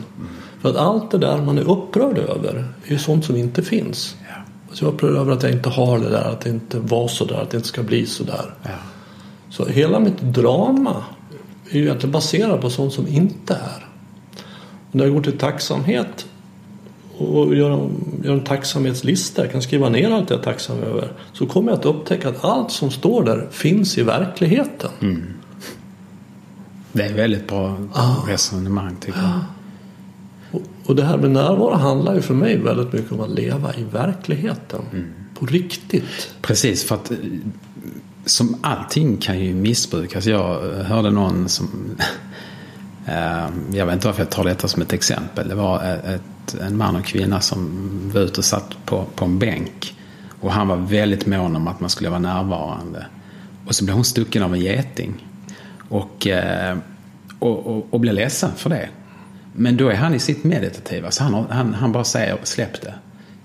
[0.61, 4.15] För att allt det där man är upprörd över är ju sånt som inte finns.
[4.29, 4.35] Ja.
[4.69, 7.07] Alltså jag är upprörd över att jag inte har det där, att det inte var
[7.07, 8.53] så där, att det inte ska bli så där.
[8.63, 8.69] Ja.
[9.49, 11.03] Så hela mitt drama
[11.69, 13.87] är ju egentligen baserat på sånt som inte är.
[14.89, 16.25] Och när jag går till tacksamhet
[17.17, 21.11] och gör en, gör en tacksamhetslista, jag kan skriva ner allt jag är tacksam över.
[21.33, 24.91] Så kommer jag att upptäcka att allt som står där finns i verkligheten.
[26.93, 27.77] Det är väldigt bra
[28.27, 29.39] resonemang tycker jag.
[30.51, 33.75] Och, och det här med närvaro handlar ju för mig väldigt mycket om att leva
[33.75, 34.81] i verkligheten.
[35.39, 36.33] På riktigt.
[36.41, 37.17] Precis, för att eh,
[38.25, 40.25] som allting kan ju missbrukas.
[40.25, 41.67] Jag hörde någon som...
[43.05, 45.49] eh, jag vet inte varför jag tar detta som ett exempel.
[45.49, 49.39] Det var ett, en man och kvinna som var ute och satt på, på en
[49.39, 49.95] bänk.
[50.39, 53.05] Och han var väldigt mån om att man skulle vara närvarande.
[53.67, 55.32] Och så blev hon stucken av en geting.
[55.93, 56.77] Och, eh,
[57.39, 58.89] och, och, och blir ledsen för det.
[59.53, 62.93] Men då är han i sitt meditativa, så han, han, han bara säger släpp det.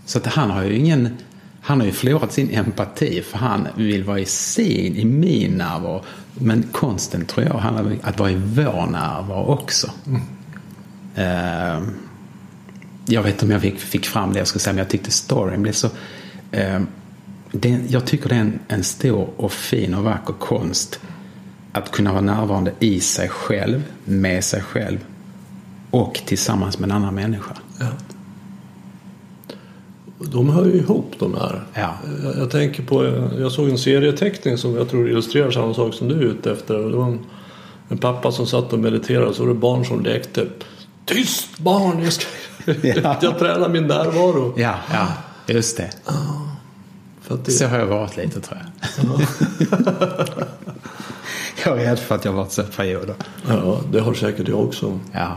[0.06, 1.16] Så att han har ju ingen,
[1.60, 6.04] han har ju förlorat sin empati för han vill vara i sin, i min närvaro.
[6.34, 9.90] Men konsten tror jag handlar om att vara i vår närvaro också.
[11.14, 11.82] Eh,
[13.06, 15.10] jag vet inte om jag fick, fick fram det jag skulle säga, men jag tyckte
[15.10, 15.86] storyn blev så...
[15.86, 16.80] Uh,
[17.52, 21.00] det, jag tycker det är en, en stor och fin och vacker konst
[21.72, 24.98] att kunna vara närvarande i sig själv, med sig själv
[25.90, 27.54] och tillsammans med en annan människa.
[27.80, 27.86] Ja.
[30.18, 31.62] De hör ju ihop de här.
[31.74, 31.94] Ja.
[32.36, 33.04] Jag, tänker på,
[33.38, 36.74] jag såg en serieteckning som jag tror illustrerar samma sak som du är ute efter.
[36.74, 37.20] Det var en,
[37.88, 40.46] en pappa som satt och mediterade och så var det barn som lekte.
[41.04, 42.02] Tyst barn!
[42.02, 42.26] Jag, ska,
[42.82, 43.18] Ja.
[43.22, 44.54] jag tränar min närvaro.
[44.56, 45.06] Ja, ja,
[45.46, 45.90] just det.
[47.28, 49.20] Att det, Så har jag varit lite tror jag.
[51.64, 53.14] jag är rädd för att jag varit så perioder.
[53.48, 54.98] ja, det har säkert jag också.
[55.12, 55.36] Ja.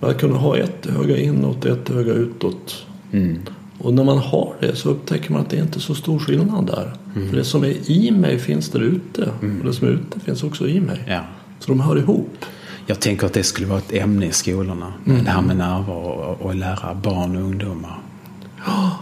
[0.00, 2.86] Men Att kunna ha ett öga inåt, ett öga utåt.
[3.12, 3.38] Mm.
[3.78, 6.66] Och när man har det så upptäcker man att det inte är så stor skillnad
[6.66, 6.92] där.
[7.16, 7.30] Mm.
[7.30, 9.28] För det som är i mig finns där ute.
[9.60, 11.04] Och det som är ute finns också i mig.
[11.08, 11.20] ja.
[11.58, 12.44] Så de hör ihop.
[12.86, 14.92] Jag tänker att det skulle vara ett ämne i skolorna.
[15.04, 17.98] Det här med närvaro och, och lära barn och ungdomar.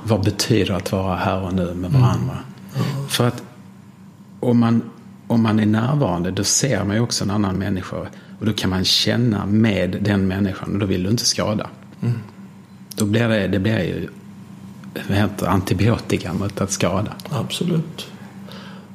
[0.05, 2.39] Vad betyder det att vara här och nu med varandra?
[3.09, 3.43] För att
[4.41, 4.83] om man,
[5.33, 7.97] om man är närvarande då ser man ju också en annan människa.
[8.39, 11.67] Och då kan man känna med den människan och då vill du inte skada.
[12.97, 14.09] Då blir det, det blir ju
[15.09, 17.13] vad heter, antibiotika mot att skada.
[17.31, 18.07] Absolut.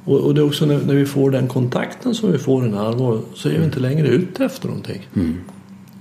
[0.05, 2.69] Och, och det är också när, när vi får den kontakten som vi får i
[2.69, 5.07] närvaro så är vi inte längre ute efter någonting.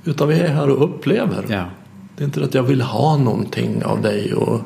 [0.05, 1.45] Utan vi är här och upplever.
[1.49, 1.65] Ja.
[2.17, 4.61] Det är inte det att jag vill ha någonting av dig och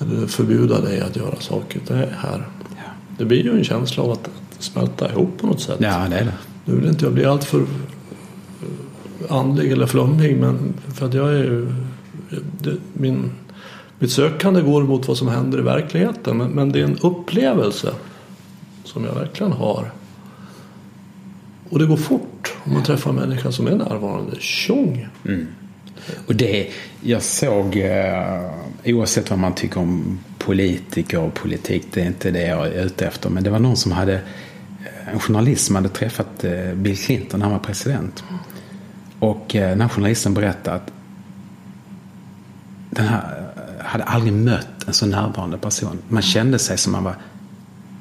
[0.00, 1.80] eller förbjuda dig att göra saker.
[1.88, 2.48] Jag är här.
[2.76, 2.82] Ja.
[3.18, 4.30] Det blir ju en känsla av att
[4.64, 5.76] smälta ihop på något sätt.
[5.78, 6.32] ja, det är det.
[6.64, 7.66] Nu vill inte jag bli alltför eh,
[9.36, 11.72] andlig eller flummig men för att jag är ju
[12.60, 13.30] det, min,
[13.98, 17.92] mitt sökande går mot vad som händer i verkligheten men, men det är en upplevelse
[18.84, 19.90] som jag verkligen har.
[21.70, 24.36] Och det går fort om man träffar en människa som är närvarande.
[24.40, 25.08] Tjong!
[26.26, 28.50] Och det, jag såg, eh,
[28.84, 33.06] oavsett vad man tycker om politiker och politik, det är inte det jag är ute
[33.06, 33.30] efter.
[33.30, 34.20] Men det var någon som hade,
[35.12, 38.24] en journalist som hade träffat eh, Bill Clinton när han var president.
[39.18, 40.92] Och eh, den här journalisten berättade att
[42.90, 45.98] den här eh, hade aldrig mött en så närvarande person.
[46.08, 47.16] Man kände sig som man var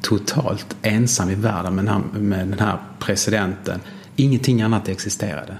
[0.02, 3.80] totalt ensam i världen med den här, med den här presidenten.
[4.16, 5.58] Ingenting annat existerade.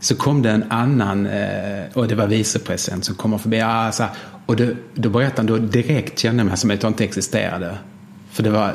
[0.00, 1.28] Så kom det en annan,
[1.94, 3.60] och det var vicepresident som kommer förbi.
[3.60, 3.92] Ah,
[4.46, 7.78] och då, då berättade han, då direkt kände jag mig som att jag inte existerade.
[8.36, 8.74] För det var,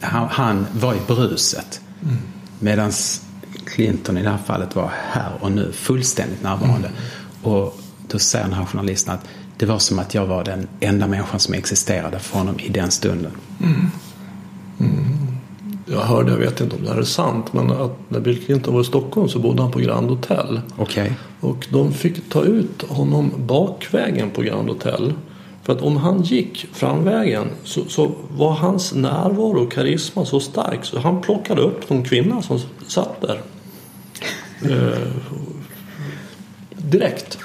[0.00, 1.80] han, han var i bruset.
[2.58, 2.92] Medan
[3.66, 6.90] Clinton i det här fallet var här och nu, fullständigt närvarande.
[7.42, 9.24] Och då säger den här journalisten att
[9.56, 12.90] det var som att jag var den enda människan som existerade för honom i den
[12.90, 13.32] stunden.
[15.86, 18.74] Jag hörde, jag vet inte om det här är sant, men att när Bill Clinton
[18.74, 20.60] var i Stockholm så bodde han på Grand Hotel.
[20.76, 21.12] Okej.
[21.40, 25.14] Och de fick ta ut honom bakvägen på Grand Hotel.
[25.66, 30.84] För att om han gick framvägen så, så var hans närvaro och karisma så stark
[30.84, 33.40] så han plockade upp de kvinnor som satt där.
[34.62, 35.08] Eh,
[36.70, 37.38] direkt.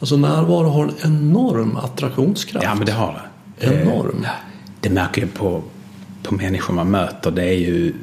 [0.00, 2.64] Alltså närvaro har en enorm attraktionskraft.
[2.64, 3.28] Ja, men det har
[3.58, 3.66] det.
[3.66, 4.24] Enorm.
[4.24, 4.30] Eh,
[4.80, 5.62] det märker jag på,
[6.22, 7.30] på människor man möter.
[7.30, 7.94] Det är ju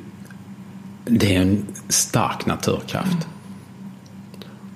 [1.05, 3.27] det är en stark naturkraft.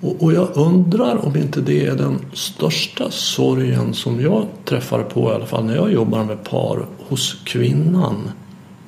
[0.00, 5.30] Och, och, jag undrar om inte det är den största sorgen som jag träffar på
[5.30, 8.30] i alla fall när jag jobbar med par hos kvinnan.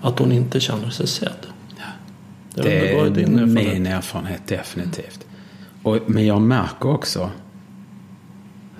[0.00, 1.46] Att hon inte känner sig sedd.
[1.76, 1.84] Ja.
[2.54, 3.74] Det, det är din erfarenhet.
[3.74, 5.26] min erfarenhet definitivt.
[5.82, 7.30] Och, men jag märker också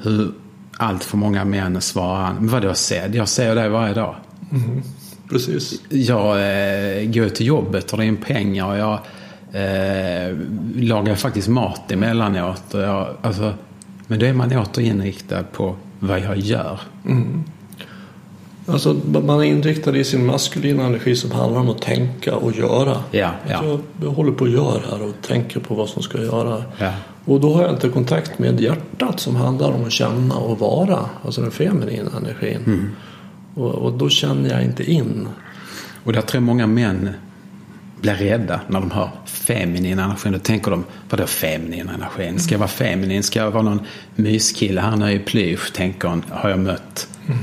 [0.03, 0.33] hur
[0.73, 3.15] allt för många män svarar men vadå sedd?
[3.15, 4.17] Jag ser dig varje dag.
[4.53, 4.83] Mm.
[5.31, 5.83] Precis.
[5.89, 8.99] Jag eh, går till jobbet och tar in pengar och jag
[9.53, 10.37] eh,
[10.77, 12.75] lagar faktiskt mat emellanåt.
[12.75, 13.55] Och jag, alltså,
[14.07, 16.81] men då är man åter inriktad på vad jag gör.
[17.07, 17.45] Mm.
[18.67, 22.97] Alltså, man är inriktad i sin maskulina energi som handlar om att tänka och göra.
[23.11, 23.57] Ja, ja.
[23.57, 26.65] Alltså, jag håller på att göra här och tänker på vad som ska göra.
[26.79, 26.93] Ja.
[27.25, 30.99] Och då har jag inte kontakt med hjärtat som handlar om att känna och vara.
[31.25, 32.63] Alltså den feminina energin.
[32.67, 32.91] Mm.
[33.55, 35.29] Och, och, då känner jag inte in.
[36.05, 37.11] Och där tror jag många män
[38.01, 40.31] blir rädda när de hör feminin energi.
[40.31, 42.39] Då tänker de, vadå feminin energi?
[42.39, 43.23] Ska jag vara feminin?
[43.23, 43.81] Ska jag vara någon
[44.15, 45.73] myskille här nere i plysch?
[45.73, 47.09] Tänker hon, har jag mött.
[47.27, 47.39] Mm.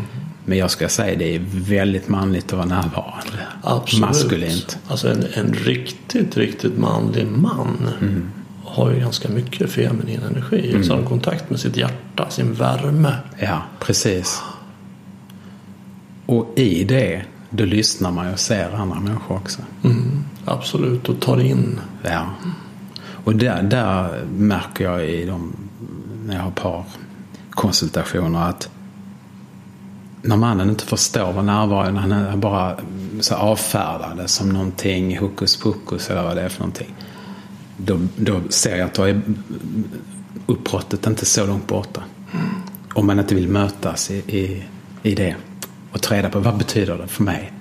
[0.46, 3.48] Men jag ska säga det är väldigt manligt att vara närvarande.
[3.62, 4.06] Absolut.
[4.06, 4.78] Maskulint.
[4.88, 8.30] Alltså en, en riktigt, riktigt manlig man mm.
[8.64, 10.70] har ju ganska mycket feminin energi.
[10.70, 10.84] Mm.
[10.84, 13.16] Så har kontakt med sitt hjärta, sin värme.
[13.40, 14.42] Ja, precis.
[16.26, 19.62] Och i det, då lyssnar man och ser andra människor också.
[19.84, 21.80] Mm, absolut, och tar in.
[22.04, 22.26] Ja.
[23.24, 25.54] Och där, där märker jag i de,
[26.26, 26.84] när jag har par
[27.50, 28.70] konsultationer att
[30.22, 32.76] när mannen inte förstår vad närvaro är, när han bara
[33.20, 36.96] så avfärdar det som någonting hokus pokus eller vad det är för någonting.
[37.78, 39.22] Då, då ser jag att då är
[40.46, 42.04] uppbrottet inte så långt borta.
[42.94, 44.64] Om man inte vill mötas i, i,
[45.04, 45.36] i det
[45.92, 47.54] och ta reda på vad betyder det för mig.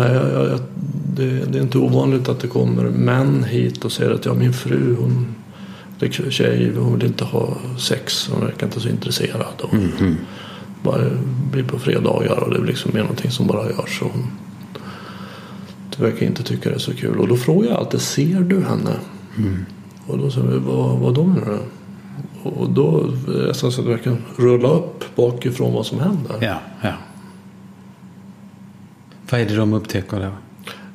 [0.00, 0.60] Nej, jag, jag,
[1.16, 4.52] det, det, är inte ovanligt att det kommer män hit och säger att ja, min
[4.52, 5.34] fru hon
[5.98, 8.28] det tjej, hon vill inte ha sex.
[8.32, 9.60] Hon verkar inte så intresserad.
[9.62, 10.14] Och mm -hmm.
[10.82, 11.04] Bara
[11.52, 13.98] blir på fredagar och det är liksom någonting som bara görs.
[13.98, 14.26] Så hon
[15.96, 17.20] det verkar inte tycka det är så kul.
[17.20, 18.96] Och då frågar jag alltid, ser du henne?
[19.36, 19.64] Mm.
[20.06, 21.60] Och då säger vi, vad, vad då menar du?
[22.50, 26.36] Och då är det så att det verkar rulla upp bakifrån vad som händer.
[26.40, 26.92] Ja, ja.
[29.30, 30.30] Vad är det de upptäcker då?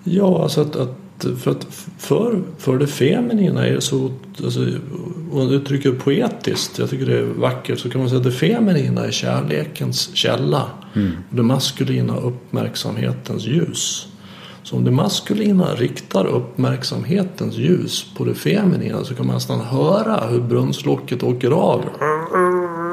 [0.04, 0.98] Ja, alltså att, att
[1.38, 1.68] för, att
[1.98, 4.12] för, för det feminina är så,
[4.44, 4.60] alltså,
[5.32, 8.32] om man uttrycker poetiskt, jag tycker det är vackert, så kan man säga att det
[8.32, 10.70] feminina är kärlekens källa.
[10.94, 11.12] Mm.
[11.30, 14.08] Och det maskulina uppmärksamhetens ljus.
[14.64, 20.28] Så om det maskulina riktar uppmärksamhetens ljus på det feminina så kan man nästan höra
[20.28, 21.86] hur brunnslocket åker av.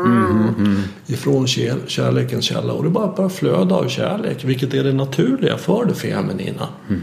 [0.04, 0.82] Mm, mm.
[1.06, 1.46] Ifrån
[1.86, 2.72] kärlekens källa.
[2.72, 4.44] Och det bara börjar flöda av kärlek.
[4.44, 6.68] Vilket är det naturliga för det feminina.
[6.88, 7.02] Mm.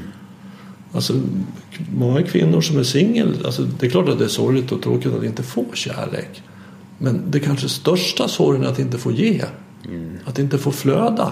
[0.93, 1.13] Alltså,
[1.95, 5.13] många kvinnor som är singel, alltså, det är klart att det är sorgligt och tråkigt
[5.13, 6.43] att inte få kärlek.
[6.97, 9.43] Men det kanske största sorgen är att inte få ge.
[9.85, 10.17] Mm.
[10.25, 11.31] Att inte få flöda.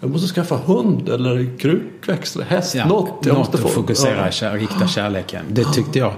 [0.00, 2.74] Jag måste skaffa hund eller krukväxt eller häst.
[2.74, 3.26] Ja, något.
[3.26, 3.68] Jag något måste få.
[3.68, 4.56] att fokusera, ja.
[4.56, 5.44] rikta kärleken.
[5.48, 6.14] Det tyckte jag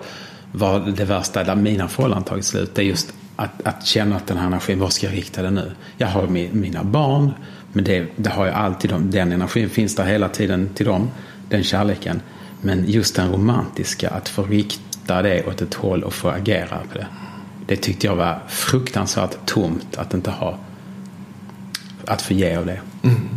[0.53, 2.75] var det värsta där mina förhållanden tagit slut.
[2.75, 5.55] Det är just att, att känna att den här energin, var ska jag rikta den
[5.55, 5.72] nu?
[5.96, 7.33] Jag har mina barn,
[7.72, 8.94] men det, det har jag alltid.
[9.01, 11.11] Den energin finns där hela tiden till dem.
[11.49, 12.20] Den kärleken.
[12.61, 16.99] Men just den romantiska, att få rikta det åt ett håll och få agera på
[16.99, 17.07] det.
[17.66, 20.59] Det tyckte jag var fruktansvärt tomt att inte ha.
[22.05, 22.81] Att få ge av det.
[23.03, 23.29] Mm.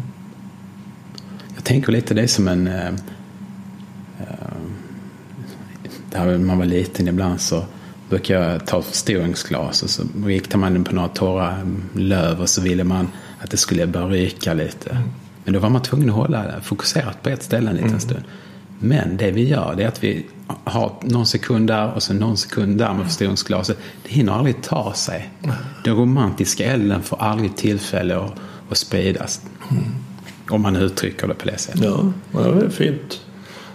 [1.55, 2.67] Jag tänker lite det som en...
[2.67, 2.91] Eh,
[6.11, 7.65] där man var liten ibland så
[8.09, 11.55] brukade jag ta förstoringsglas och så riktade man den på några torra
[11.93, 13.07] löv och så ville man
[13.39, 14.89] att det skulle börja ryka lite.
[14.89, 15.03] Mm.
[15.43, 17.99] Men då var man tvungen att hålla det fokuserat på ett ställe en liten mm.
[17.99, 18.23] stund.
[18.79, 20.25] Men det vi gör det är att vi
[20.63, 23.77] har någon sekund där och så någon sekund där med förstoringsglaset.
[24.03, 25.29] Det hinner aldrig ta sig.
[25.83, 28.31] Den romantiska elden får aldrig tillfälle att,
[28.69, 29.41] att spridas.
[29.71, 29.83] Mm.
[30.49, 31.83] Om man uttrycker det på det sättet.
[31.83, 33.21] Ja, det är fint.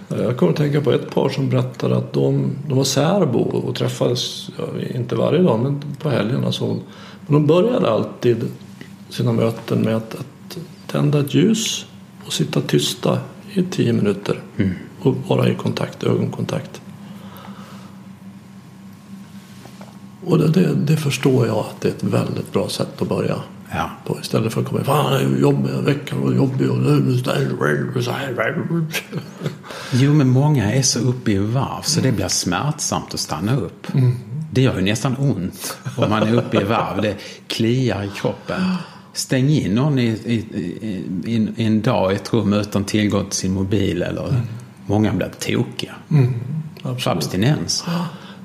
[0.08, 3.74] Jag kommer att tänka på ett par som berättade att de, de var särbo och
[3.74, 4.64] träffades, ja,
[4.94, 6.52] inte varje dag, men på helgerna.
[6.52, 6.66] Så.
[6.66, 6.82] Men
[7.32, 8.48] de började alltid
[9.08, 11.86] sina möten med att, att tända ett ljus
[12.26, 13.18] och sitta tysta
[13.52, 14.40] i tio minuter.
[14.56, 14.70] Mm.
[15.02, 16.80] Och vara i kontakt, ögonkontakt.
[20.26, 23.36] Och det, det, det, förstår jag att det är ett väldigt bra sätt att börja
[23.74, 23.90] ja.
[24.06, 24.20] på.
[24.20, 28.56] Istället för att komma fan jobbig, veckan var jobbig och så här.
[29.92, 33.94] Jo men många är så uppe i varv så det blir smärtsamt att stanna upp.
[33.94, 34.12] Mm.
[34.50, 37.02] Det gör ju nästan ont om man är uppe i varv.
[37.02, 38.60] Det kliar i kroppen.
[39.12, 43.38] Stäng in någon i, i, i, i, en dag i ett rum utan tillgång till
[43.38, 44.02] sin mobil.
[44.02, 44.40] Eller mm.
[44.86, 45.94] Många blir tokiga.
[46.10, 46.34] Mm,
[46.82, 47.84] abstinens.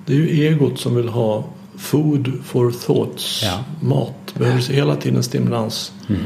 [0.06, 1.46] Det är ju egot som vill ha
[1.80, 3.44] food for thoughts.
[3.44, 3.64] Ja.
[3.82, 4.34] Mat.
[4.38, 5.94] Behöver hela tiden stimulans.
[6.10, 6.22] Mm.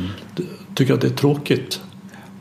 [0.75, 1.81] Tycker att det är tråkigt.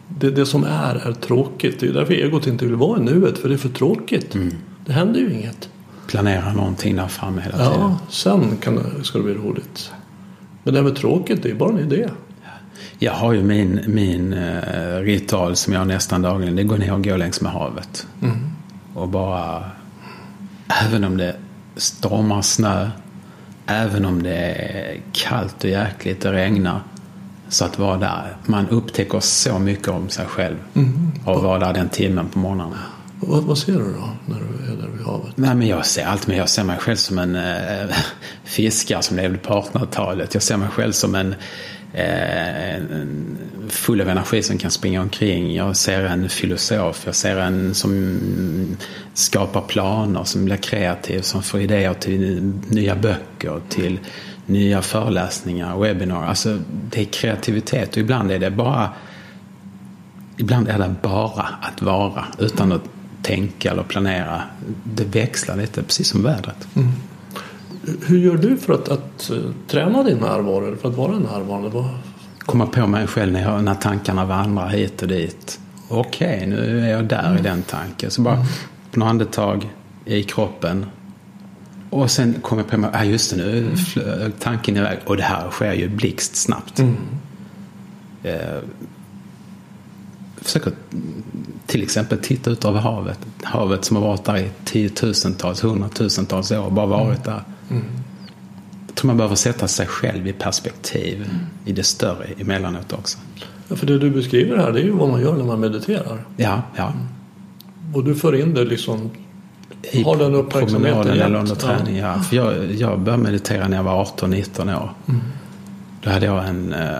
[0.09, 1.81] Det, det som är är tråkigt.
[1.81, 3.39] Det är därför egot inte vill vara i nuet.
[3.39, 4.35] För det är för tråkigt.
[4.35, 4.55] Mm.
[4.87, 5.69] Det händer ju inget.
[6.07, 7.73] Planera någonting där framme hela tiden.
[7.81, 9.93] Ja, sen kan det, ska det bli roligt.
[10.63, 12.09] Men det här med tråkigt, det är bara en idé.
[12.99, 16.57] Jag har ju min, min uh, ritual som jag nästan dagligen.
[16.57, 18.07] Det går ner och går längs med havet.
[18.23, 18.37] Mm.
[18.95, 19.65] Och bara,
[20.85, 21.37] även om det
[21.77, 22.91] stormar snö,
[23.67, 26.83] även om det är kallt och jäkligt och regnar.
[27.49, 30.57] Så att vara där, man upptäcker så mycket om sig själv.
[30.75, 31.13] Mm.
[31.25, 32.75] Och vara där den timmen på morgonen.
[33.21, 35.37] Vad, vad, ser du då när du är där vid havet?
[35.37, 37.97] Nej, men jag ser allt, men jag ser mig själv som en äh,
[38.45, 40.35] fiskare som levde på 1800-talet.
[40.35, 41.35] Jag ser mig själv som en,
[41.93, 43.39] äh, en,
[43.83, 45.55] full av energi som kan springa omkring.
[45.55, 48.19] Jag ser en filosof, jag ser en som
[49.15, 53.99] skapar planer, som blir kreativ, som får idéer till nya böcker, till
[54.47, 56.27] nya föreläsningar, webbinar.
[56.27, 56.59] Alltså
[56.91, 58.91] det är kreativitet och ibland är det bara
[60.37, 62.85] Ibland är det bara att vara utan att
[63.23, 64.43] tänka eller planera.
[64.85, 66.69] Det växlar lite, precis som vädret.
[66.75, 66.89] Mm.
[68.07, 69.37] Hur gör du för att, att eh,
[69.69, 71.71] träna din närvaro, för att vara närvarande?
[72.47, 75.61] Komma på mig själv när, jag, när tankarna vandrar hit och dit.
[75.89, 77.39] Okej, okay, nu är jag där mm.
[77.39, 78.11] i den tanken.
[78.11, 78.47] Så bara mm.
[78.95, 79.71] några andetag
[80.05, 80.87] i kroppen.
[81.91, 84.99] Och sen kommer jag på mig, ah, just det, nu är tanken iväg.
[85.07, 86.79] Och det här sker ju blixtsnabbt.
[86.79, 86.97] Mm.
[88.23, 88.59] Eh,
[90.37, 90.73] försöker
[91.67, 93.19] till exempel titta ut över havet.
[93.43, 97.43] Havet som har varit där i tiotusentals, hundratusentals år, bara varit där.
[97.71, 97.85] Mm.
[98.93, 101.47] Jag tror man behöver sätta sig själv i perspektiv mm.
[101.65, 103.19] i det större emellanåt också.
[103.69, 106.25] Ja, för det du beskriver här det är ju vad man gör när man mediterar.
[106.37, 106.87] Ja, ja.
[106.87, 107.95] Mm.
[107.95, 109.11] Och du för in det liksom
[109.93, 112.15] i har den uppmärksamheten eller under träning, ja.
[112.17, 112.23] ja.
[112.23, 114.91] För jag, jag började meditera när jag var 18-19 år.
[115.09, 115.21] Mm.
[116.03, 116.99] Då hade jag en eh,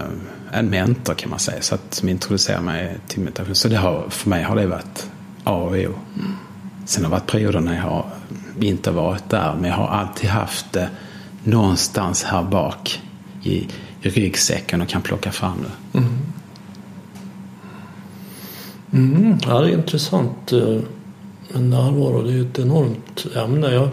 [0.53, 1.63] en mentor kan man säga.
[1.63, 3.55] Så att, som introducerade mig till meditation.
[3.55, 5.11] Så det har, för mig har det varit
[5.45, 5.75] A och O.
[5.75, 6.37] Mm.
[6.85, 8.07] Sen har det varit perioder när jag har
[8.61, 9.55] inte varit där.
[9.61, 10.89] Men jag har alltid haft det
[11.45, 13.01] någonstans här bak
[13.43, 13.69] i,
[14.03, 15.99] i ryggsäcken och kan plocka fram det.
[15.99, 16.13] Mm.
[18.93, 20.53] Mm, ja, det är intressant.
[20.53, 20.79] Eh,
[21.53, 23.75] men närvaro, det är ett enormt ämne.
[23.75, 23.89] Jag,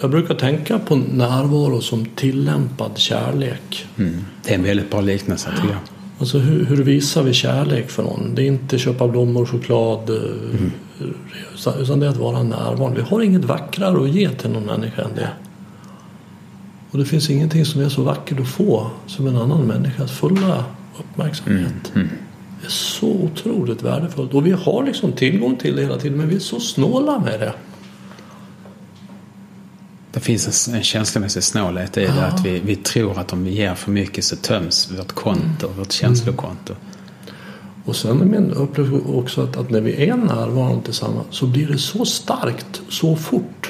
[0.00, 3.86] jag brukar tänka på närvaro som tillämpad kärlek.
[3.98, 4.24] Mm.
[4.42, 5.80] Det är en väldigt bra liknelse tycker jag.
[6.18, 8.34] Alltså hur, hur, visar vi kärlek för någon?
[8.34, 10.10] Det är inte köpa blommor, choklad.
[10.10, 10.16] Eh,
[10.60, 10.72] mm.
[11.80, 13.00] Utan det är att vara närvarande.
[13.00, 15.28] Vi har inget vackrare att ge till någon människa än det.
[16.92, 20.64] Och det finns ingenting som är så vackert att få som en annan människas fulla
[20.98, 21.92] uppmärksamhet.
[21.94, 22.06] Mm.
[22.06, 22.08] Mm.
[22.60, 24.34] Det är så otroligt värdefullt.
[24.34, 27.40] Och vi har liksom tillgång till det hela tiden men vi är så snåla med
[27.40, 27.52] det.
[30.12, 32.26] Det finns en, en känslomässig snålhet i det.
[32.26, 35.78] Att vi, vi tror att om vi ger för mycket så töms vårt konto, mm.
[35.78, 36.74] vårt känslokonto.
[37.84, 41.66] Och sen är min upplevelse också att, att, när vi är närvarande tillsammans så blir
[41.66, 43.61] det så starkt så fort.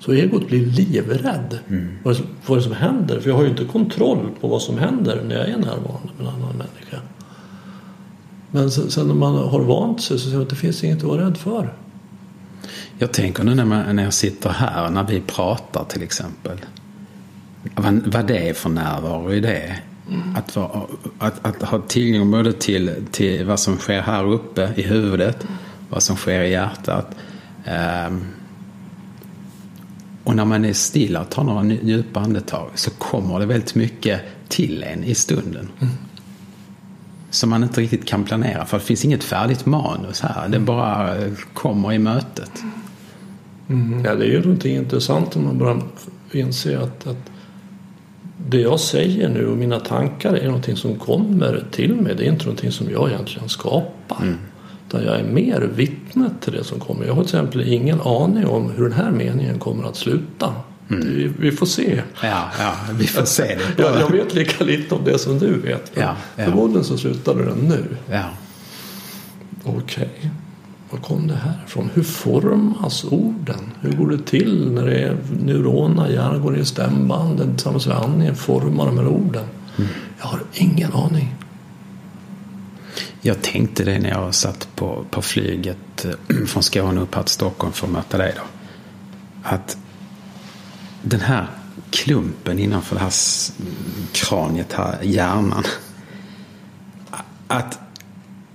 [0.00, 1.58] Så egot blir livrädd.
[1.68, 1.88] Mm.
[2.02, 3.20] Vad, vad det som händer.
[3.20, 6.26] För jag har ju inte kontroll på vad som händer när jag är närvarande med
[6.26, 7.00] en annan människa.
[8.50, 10.98] Men sen, sen när man har vant sig så ser man att det finns inget
[10.98, 11.74] att vara rädd för.
[12.98, 16.58] Jag tänker nu när, man, när jag sitter här, när vi pratar till exempel.
[17.74, 19.76] Vad, vad det är för närvaro i det.
[20.08, 20.36] Mm.
[20.36, 20.56] Att,
[21.18, 25.54] att, att, ha tillgång både till, till vad som sker här uppe i huvudet, mm.
[25.88, 27.16] vad som sker i hjärtat.
[28.08, 28.24] Um,
[30.24, 34.20] och när man är stilla och tar några djupa andetag så kommer det väldigt mycket
[34.48, 35.68] till en i stunden.
[35.80, 35.94] Mm.
[37.30, 40.48] Som man inte riktigt kan planera för det finns inget färdigt manus här.
[40.48, 41.16] Det bara
[41.54, 42.50] kommer i mötet.
[43.68, 44.04] Mm.
[44.04, 45.80] Ja, det är ju någonting intressant om man bara
[46.32, 47.30] inser att, att
[48.48, 52.14] det jag säger nu och mina tankar är någonting som kommer till mig.
[52.16, 54.22] Det är inte någonting som jag egentligen skapar.
[54.22, 54.38] Mm.
[54.90, 57.06] Utan jag är mer vittne till det som kommer.
[57.06, 60.54] Jag har till exempel ingen aning om hur den här meningen kommer att sluta.
[60.90, 61.08] Mm.
[61.08, 62.02] Vi, vi, får se.
[62.22, 63.82] Ja, ja, vi får se det.
[63.82, 65.92] jag, jag vet lika lite om det som du vet.
[65.94, 66.44] Ja, ja.
[66.44, 67.84] Förmodligen så slutar den nu.
[68.10, 68.24] Ja.
[69.64, 69.78] Okej.
[70.18, 70.30] Okay.
[70.90, 71.90] Var kom det här ifrån?
[71.94, 73.72] Hur formas orden?
[73.80, 78.36] Hur går det till när det är neurona, hjärnan går i stämbanden tillsammans med andningen
[78.36, 79.44] formar de här orden?
[79.76, 79.90] Mm.
[80.20, 81.34] Jag har ingen aning.
[83.22, 87.32] Jag tänkte det när jag satt på, på flyget eh, från Skåne upp här till
[87.32, 88.42] Stockholm för att möta dig då.
[89.42, 89.76] Att
[91.02, 91.46] den här
[91.90, 93.12] klumpen innanför det här
[94.12, 95.64] kraniet här, hjärnan.
[97.48, 97.78] att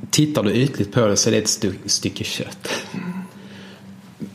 [0.10, 2.70] tittar du ytligt på det så är det ett stycke, stycke kött.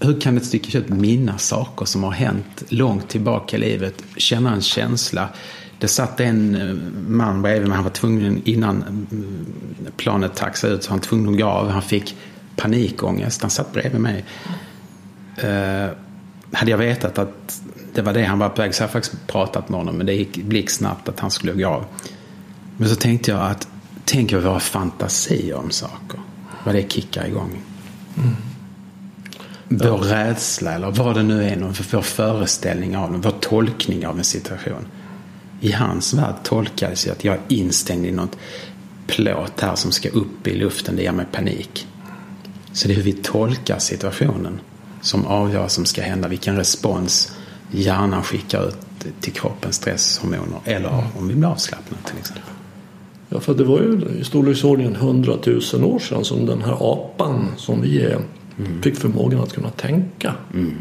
[0.00, 4.02] Hur kan ett stycke kött minnas saker som har hänt långt tillbaka i livet?
[4.16, 5.28] Känna en känsla.
[5.80, 6.74] Det satt en eh,
[7.08, 7.74] man bredvid mig.
[7.76, 9.46] Han var tvungen, innan mm,
[9.96, 11.68] planet taxade ut, så han tvungen att gå av.
[11.68, 12.16] Han fick
[12.56, 13.42] panikångest.
[13.42, 14.24] Han satt bredvid mig.
[15.44, 15.90] Uh,
[16.52, 17.62] hade jag vetat att
[17.94, 19.96] det var det han var på väg så hade jag faktiskt pratat med honom.
[19.96, 21.84] Men det gick blixtsnabbt att han skulle gå av.
[22.76, 23.68] Men så tänkte jag att
[24.04, 26.20] tänk över våra fantasier om saker.
[26.64, 27.62] Vad det kickar igång.
[28.16, 28.36] Mm.
[29.68, 31.56] Vår rädsla eller vad det nu är.
[31.92, 33.20] Vår föreställning av den.
[33.20, 34.86] Vår tolkning av en situation.
[35.60, 38.36] I hans värld tolkades ju att jag är instängd i något
[39.06, 40.96] plåt här som ska upp i luften.
[40.96, 41.86] Det ger mig panik.
[42.72, 44.60] Så det är hur vi tolkar situationen
[45.00, 46.28] som avgör vad som ska hända.
[46.28, 47.32] Vilken respons
[47.70, 48.76] hjärnan skickar ut
[49.20, 50.60] till kroppen, stresshormoner.
[50.64, 51.04] Eller mm.
[51.18, 52.44] om vi blir avslappnade till exempel.
[53.28, 57.48] Ja, för det var ju i storleksordningen 100 000 år sedan som den här apan
[57.56, 58.20] som vi är
[58.58, 58.82] mm.
[58.82, 60.34] fick förmågan att kunna tänka.
[60.54, 60.76] Mm.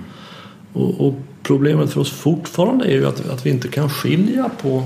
[0.73, 1.13] Och, och,
[1.43, 4.85] problemet för oss fortfarande är ju att, att vi inte kan skilja på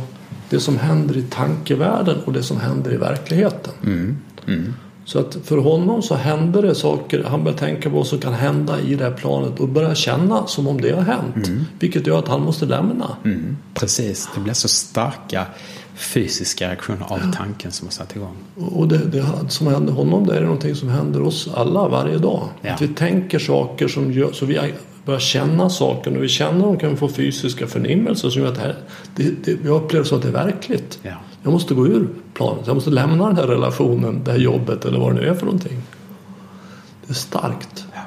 [0.49, 3.73] det som händer i tankevärlden och det som händer i verkligheten.
[3.83, 4.17] Mm.
[4.47, 4.73] mm.
[5.05, 8.79] Så att för honom så hände det saker han började tänka på som kan hända
[8.79, 11.47] i det här planet och börja känna som om det har hänt.
[11.47, 11.65] Mm.
[11.79, 13.17] Vilket gör att han måste lämna.
[13.25, 13.57] Mm.
[13.73, 15.45] Precis, det blir så starka
[15.95, 18.35] fysiska reaktioner av tanken som har satt igång.
[18.55, 22.47] Och det, det som händer honom det är någonting som händer oss alla varje dag.
[22.61, 22.73] Ja.
[22.73, 24.57] Att vi tänker saker som gör så vi
[25.05, 26.11] börjar känna saker.
[26.11, 28.75] När vi känner dem kan vi få fysiska förnimmelser som gör att det här,
[29.15, 30.99] det, det, vi upplever så att det är verkligt.
[31.01, 31.13] Ja.
[31.43, 32.67] Jag måste gå ur planet.
[32.67, 35.45] Jag måste lämna den här relationen, det här jobbet eller vad det nu är för
[35.45, 35.81] någonting.
[37.05, 37.85] Det är starkt.
[37.93, 38.01] Ja.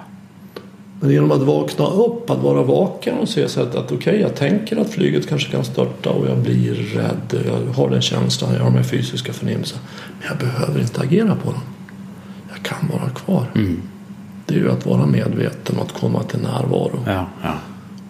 [1.00, 4.20] Men genom att vakna upp, att vara vaken och se så att, att okej, okay,
[4.20, 7.44] jag tänker att flyget kanske kan störta och jag blir rädd.
[7.46, 9.82] Jag har den känslan, jag har de här fysiska förnimmelserna.
[10.18, 11.60] Men jag behöver inte agera på dem.
[12.48, 13.46] Jag kan vara kvar.
[13.54, 13.82] Mm.
[14.46, 17.00] Det är ju att vara medveten och att komma till närvaro.
[17.06, 17.54] Ja, ja.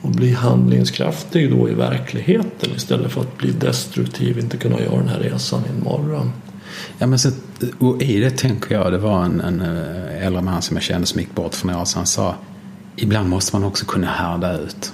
[0.03, 5.09] Och bli handlingskraftig då i verkligheten istället för att bli destruktiv, inte kunna göra den
[5.09, 6.33] här resan i en mardröm.
[6.99, 7.31] Ja, men så,
[7.79, 9.61] och i det tänker jag, det var en, en
[10.21, 11.99] äldre man som jag kände som gick bort för några år sedan.
[11.99, 12.35] Han sa
[12.97, 14.93] ibland måste man också kunna härda ut.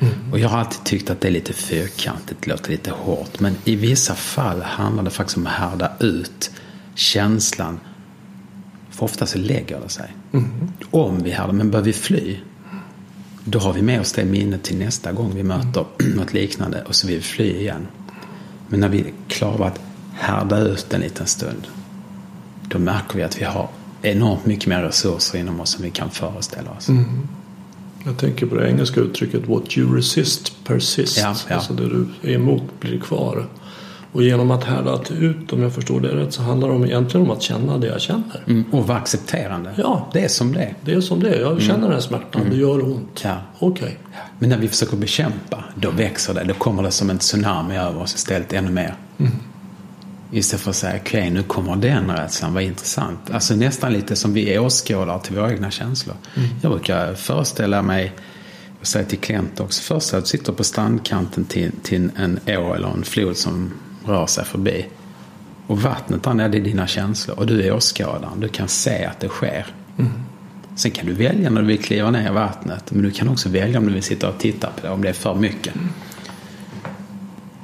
[0.00, 0.32] Mm.
[0.32, 3.40] Och jag har alltid tyckt att det är lite fyrkantigt, låter lite hårt.
[3.40, 6.50] Men i vissa fall handlar det faktiskt om att härda ut
[6.94, 7.80] känslan.
[8.96, 10.14] För ofta så lägger det sig.
[10.32, 10.48] Mm.
[10.90, 12.36] Om vi härdar, men bör vi fly?
[13.44, 16.12] Då har vi med oss det minnet till nästa gång vi möter mm.
[16.16, 17.86] något liknande och så vill vi fly igen.
[18.68, 19.80] Men när vi klarar att
[20.12, 21.66] härda ut en liten stund.
[22.68, 23.68] Då märker vi att vi har
[24.02, 26.88] enormt mycket mer resurser inom oss än vi kan föreställa oss.
[26.88, 27.28] Mm.
[28.04, 31.18] Jag tänker på det engelska uttrycket What you resist persist.
[31.18, 31.54] Ja, ja.
[31.54, 33.46] Alltså det du är emot blir kvar.
[34.12, 37.26] Och genom att härda ut, om jag förstår det rätt, så handlar det om, egentligen
[37.26, 38.42] om att känna det jag känner.
[38.46, 39.74] Mm, och vara accepterande.
[39.76, 40.10] Ja.
[40.12, 41.40] Det är som det Det är som det är.
[41.40, 41.60] Jag mm.
[41.60, 41.82] känner mm.
[41.82, 42.52] den här smärtan, mm.
[42.52, 43.20] det gör ont.
[43.24, 43.36] Ja.
[43.58, 43.84] Okej.
[43.84, 43.96] Okay.
[44.38, 46.44] Men när vi försöker bekämpa, då växer det.
[46.44, 48.94] Då kommer det som en tsunami över oss istället ännu mer.
[49.18, 49.32] Mm.
[50.30, 53.30] Istället för att säga, okej okay, nu kommer den rädslan, vad intressant.
[53.30, 56.16] Alltså nästan lite som vi åskådar till våra egna känslor.
[56.36, 56.48] Mm.
[56.62, 58.12] Jag brukar föreställa mig,
[58.80, 62.74] och säga till klienter också, först att du sitter på strandkanten till, till en å
[62.74, 63.72] eller en flod som
[64.06, 64.86] rör sig förbi.
[65.66, 68.40] Och vattnet där nere är dina känslor och du är åskådaren.
[68.40, 69.66] Du kan se att det sker.
[69.98, 70.12] Mm.
[70.76, 72.90] Sen kan du välja när du vill kliva ner i vattnet.
[72.90, 75.08] Men du kan också välja om du vill sitta och titta på det om det
[75.08, 75.74] är för mycket.
[75.74, 75.88] Mm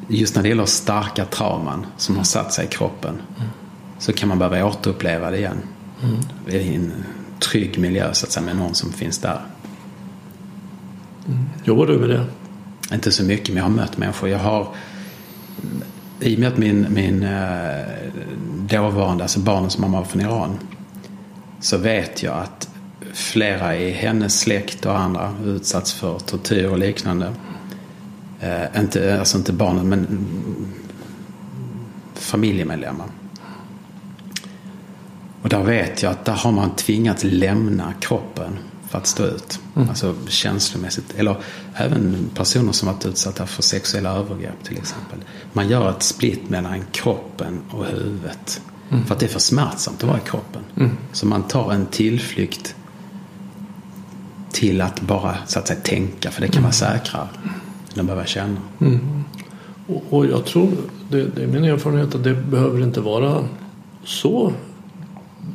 [0.08, 3.48] just när det gäller starka trauman som har satt sig i kroppen mm.
[3.98, 5.58] så kan man behöva återuppleva det igen.
[6.02, 6.20] Mm.
[6.48, 6.92] I en
[7.38, 9.40] trygg miljö så att säga med någon som finns där.
[11.26, 11.44] Mm.
[11.64, 12.24] Jobbar du med det?
[12.92, 14.28] Inte så mycket men jag har mött människor.
[14.28, 14.74] Jag har
[16.22, 17.84] i och med att min, min eh,
[18.68, 20.58] dåvarande, alltså barnens mamma från Iran
[21.60, 22.68] så vet jag att
[23.12, 27.32] flera i hennes släkt och andra utsatts för tortyr och liknande.
[28.40, 30.26] Eh, inte, alltså inte barnen, men
[32.14, 33.06] familjemedlemmar.
[35.42, 38.58] Och där vet jag att där har man tvingats lämna kroppen
[38.92, 39.60] för att stå ut.
[39.76, 39.88] Mm.
[39.88, 41.14] Alltså känslomässigt.
[41.16, 41.36] Eller
[41.74, 45.18] även personer som varit utsatta för sexuella övergrepp till exempel.
[45.52, 48.60] Man gör ett split mellan kroppen och huvudet.
[48.90, 49.04] Mm.
[49.04, 50.62] För att det är för smärtsamt att vara i kroppen.
[50.76, 50.90] Mm.
[51.12, 52.74] Så man tar en tillflykt
[54.52, 57.28] till att bara så att säga tänka, för det kan vara säkrare
[57.96, 58.60] än behöva känna.
[58.80, 59.24] Mm.
[59.86, 60.70] Och, och, jag tror,
[61.10, 63.48] det, det, är min erfarenhet att det behöver inte vara
[64.04, 64.52] så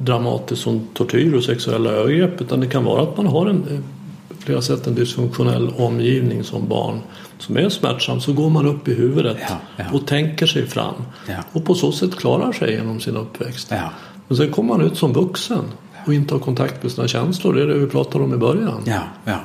[0.02, 3.84] dramatiskt som tortyr och sexuella övergrepp utan det kan vara att man har en
[4.40, 7.00] flera sätt en dysfunktionell omgivning som barn
[7.38, 9.86] som är smärtsam så går man upp i huvudet Ja, ja.
[9.94, 10.94] och tänker sig fram.
[11.28, 11.36] Ja.
[11.52, 13.74] Och på så sätt klarar sig genom sin uppväxt.
[14.28, 15.64] Men sen kommer man ut som vuxen
[16.06, 17.54] och inte har kontakt med sina känslor.
[17.54, 18.82] Det är det vi pratade om i början.
[18.86, 19.40] Ja, ja.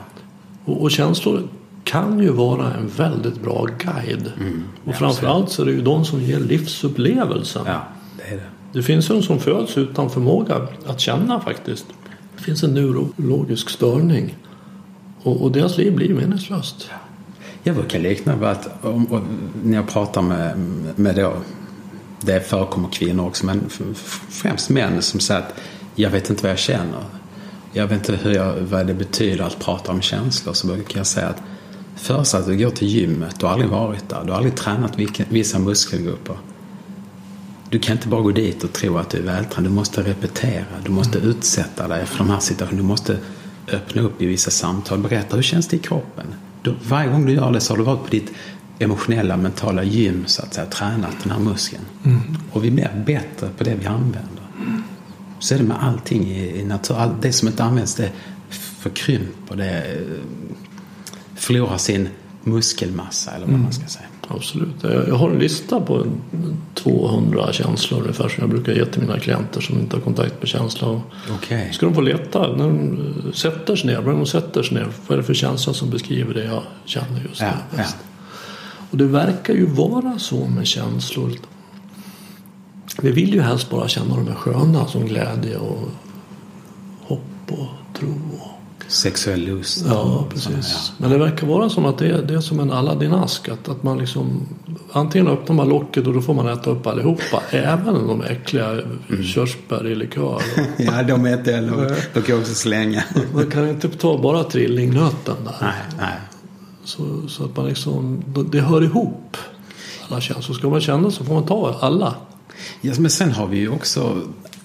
[0.65, 1.43] Och, och känslor
[1.85, 4.33] kan ju vara en väldigt bra guide.
[4.85, 7.63] och framförallt så är det ju de som ger livsupplevelsen.
[7.67, 7.81] ja,
[8.19, 8.43] det är det.
[8.73, 11.87] Det finns de som föds utan förmåga att känna faktiskt.
[12.37, 14.37] Det finns en neurologisk störning.
[15.23, 16.91] Och, och deras liv blir meningslöst.
[17.63, 19.23] Jag brukar likna vid att om, om,
[19.65, 20.59] när jag pratar med,
[20.97, 21.33] med då,
[22.21, 23.61] det förekommer kvinnor också, men
[24.29, 25.55] främst män som säger att
[25.95, 27.05] jag vet inte vad jag känner.
[27.73, 30.53] Jag vet inte hur jag, vad det betyder att prata om känslor.
[30.53, 31.43] Så brukar jag säga att
[31.97, 34.99] först att du går till gymmet, du har aldrig varit där, du har aldrig tränat
[34.99, 36.37] vilka, vissa muskelgrupper.
[37.73, 39.71] Du kan inte bara gå dit och tro att du är vältränad.
[39.71, 42.83] Du måste repetera, du måste utsätta dig för de här situationerna.
[42.83, 43.19] Du måste
[43.73, 46.27] öppna upp i vissa samtal, berätta hur känns det i kroppen.
[46.63, 48.33] Du, varje gång du gör det så har du varit på ditt
[48.79, 51.83] emotionella, mentala gym så att säga, tränat den här muskeln.
[52.53, 54.45] Och vi blir bättre på det vi använder.
[55.39, 56.95] Så är det med allting i, i natur.
[56.95, 58.11] All, det som inte används det
[58.51, 59.99] förkrymper, det eh,
[61.35, 62.09] förlorar sin
[62.45, 64.07] muskelmassa eller vad man ska säga.
[64.35, 64.75] Absolut.
[64.83, 66.21] Jag har en lista på en
[66.75, 70.49] 200 känslor ungefär som jag brukar ge till mina klienter som inte har kontakt med
[70.49, 71.01] känslor.
[71.31, 71.73] Okej.
[71.73, 74.89] Ska de få leta när de eh, sätter sig ner, när de sätter sig ner,
[75.07, 77.53] vad är det för känsla som beskriver det jag känner just Ja, nu?
[77.71, 77.77] ja.
[77.77, 77.97] bäst?
[78.91, 81.33] Och det verkar ju vara så med känslor.
[83.03, 85.89] Vi vill ju helst bara känna de är sköna som glädje och
[87.01, 88.15] hopp och tro.
[88.93, 89.85] Sexuell lust.
[89.89, 90.93] ja, precis.
[90.99, 93.49] Men det verkar vara som att det är, det är som en Aladdin-ask.
[93.49, 94.41] Att, att man liksom,
[94.93, 97.43] antingen öppnar man locket och då får man äta upp allihopa.
[97.51, 99.25] även de äckliga Mm.
[99.25, 100.43] körsbär i likör.
[100.79, 101.97] Ja, de är inte heller.
[102.15, 103.05] De kan jag också slänga.
[103.35, 105.55] Man kan inte ta bara trillingnöten där.
[105.61, 106.15] Nej, nej.
[106.85, 109.37] Så, så att man liksom, det hör ihop.
[110.09, 110.55] Alla känslor.
[110.57, 112.15] Ska man känna så får man ta alla.
[112.81, 114.21] Ja, men sen har vi ju också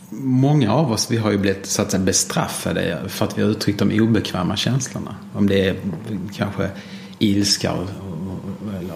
[0.09, 3.49] Många av oss vi har ju blivit så att säga, bestraffade för att vi har
[3.49, 5.15] uttryckt de obekväma känslorna.
[5.33, 5.75] Om det är
[6.35, 6.69] kanske
[7.19, 7.89] ilska och,
[8.79, 8.95] eller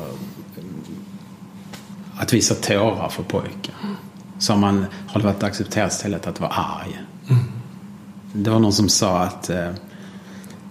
[2.17, 3.75] att visa tårar för pojkar.
[4.39, 7.01] Så man, har det varit accepterat istället att vara arg.
[8.33, 9.69] Det var någon som sa att eh,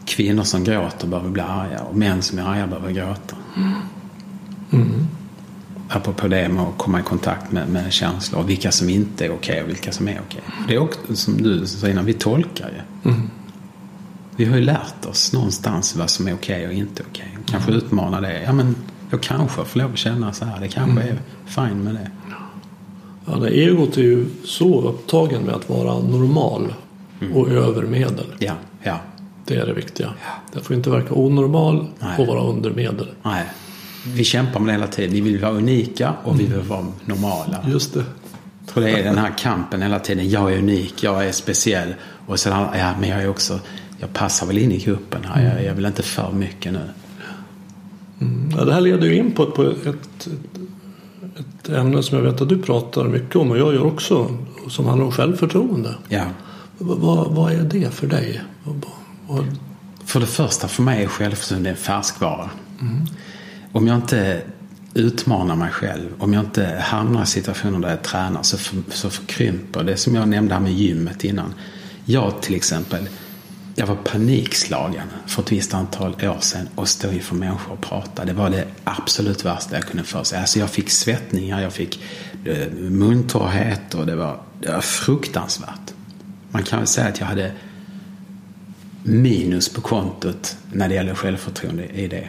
[0.04, 3.36] kvinnor som gråter behöver bli arga och män som är arga behöver gråta.
[5.92, 9.32] Apropå det med att komma i kontakt med, med känslor och vilka som inte är
[9.32, 10.40] okej och vilka som är okej.
[10.68, 13.12] Det är också som du sa innan, vi tolkar ju.
[14.36, 17.38] Vi har ju lärt oss någonstans vad som är okej och inte okej.
[17.46, 18.42] Kanske utmana det.
[18.42, 18.76] Ja men
[19.10, 20.60] jag kanske får lov att känna så här.
[20.60, 22.10] Det kanske är fine med det.
[23.26, 26.74] Ja, det egot är ju så upptagen med att vara normal
[27.34, 28.26] och övermedel.
[28.38, 29.00] Ja, ja.
[29.44, 30.14] Det är det viktiga.
[30.52, 32.18] Det får inte verka onormal Nej.
[32.18, 33.08] och vara undermedel.
[33.22, 33.44] Nej.
[34.06, 35.12] Vi kämpar med det hela tiden.
[35.12, 37.58] Vi vill vara unika och vi vill vara normala.
[37.68, 38.04] Just det.
[38.60, 40.30] Jag tror det är den här kampen hela tiden.
[40.30, 41.94] Jag är unik, jag är speciell.
[42.26, 43.60] Och sen, ja men jag är också,
[43.98, 45.44] jag passar väl in i gruppen här.
[45.44, 46.90] Jag, jag vill inte för mycket nu.
[48.56, 50.28] Ja, det här leder ju in på, på ett, ett,
[51.38, 54.36] ett ämne som jag vet att du pratar mycket om och jag gör också.
[54.68, 55.94] Som handlar om självförtroende.
[56.08, 56.24] Ja.
[56.78, 58.40] Vad, vad, är det för dig?
[58.64, 58.86] Vad,
[59.28, 59.44] vad,
[60.04, 62.50] För det första, för mig är självförtroende en färskvara.
[63.72, 64.42] Om jag inte
[64.94, 69.10] utmanar mig själv, om jag inte hamnar i situationer där jag tränar så, för, så
[69.10, 71.54] förkrymper det som jag nämnde här med gymmet innan.
[72.04, 73.08] Jag till exempel,
[73.74, 78.24] jag var panikslagen för ett visst antal år sedan och stå inför människor och prata.
[78.24, 80.38] Det var det absolut värsta jag kunde för sig.
[80.38, 82.02] Alltså jag fick svettningar, jag fick
[82.44, 85.94] eh, muntorrhet och det var, det var fruktansvärt.
[86.50, 87.52] Man kan väl säga att jag hade
[89.02, 92.28] minus på kontot när det gäller självförtroende i det.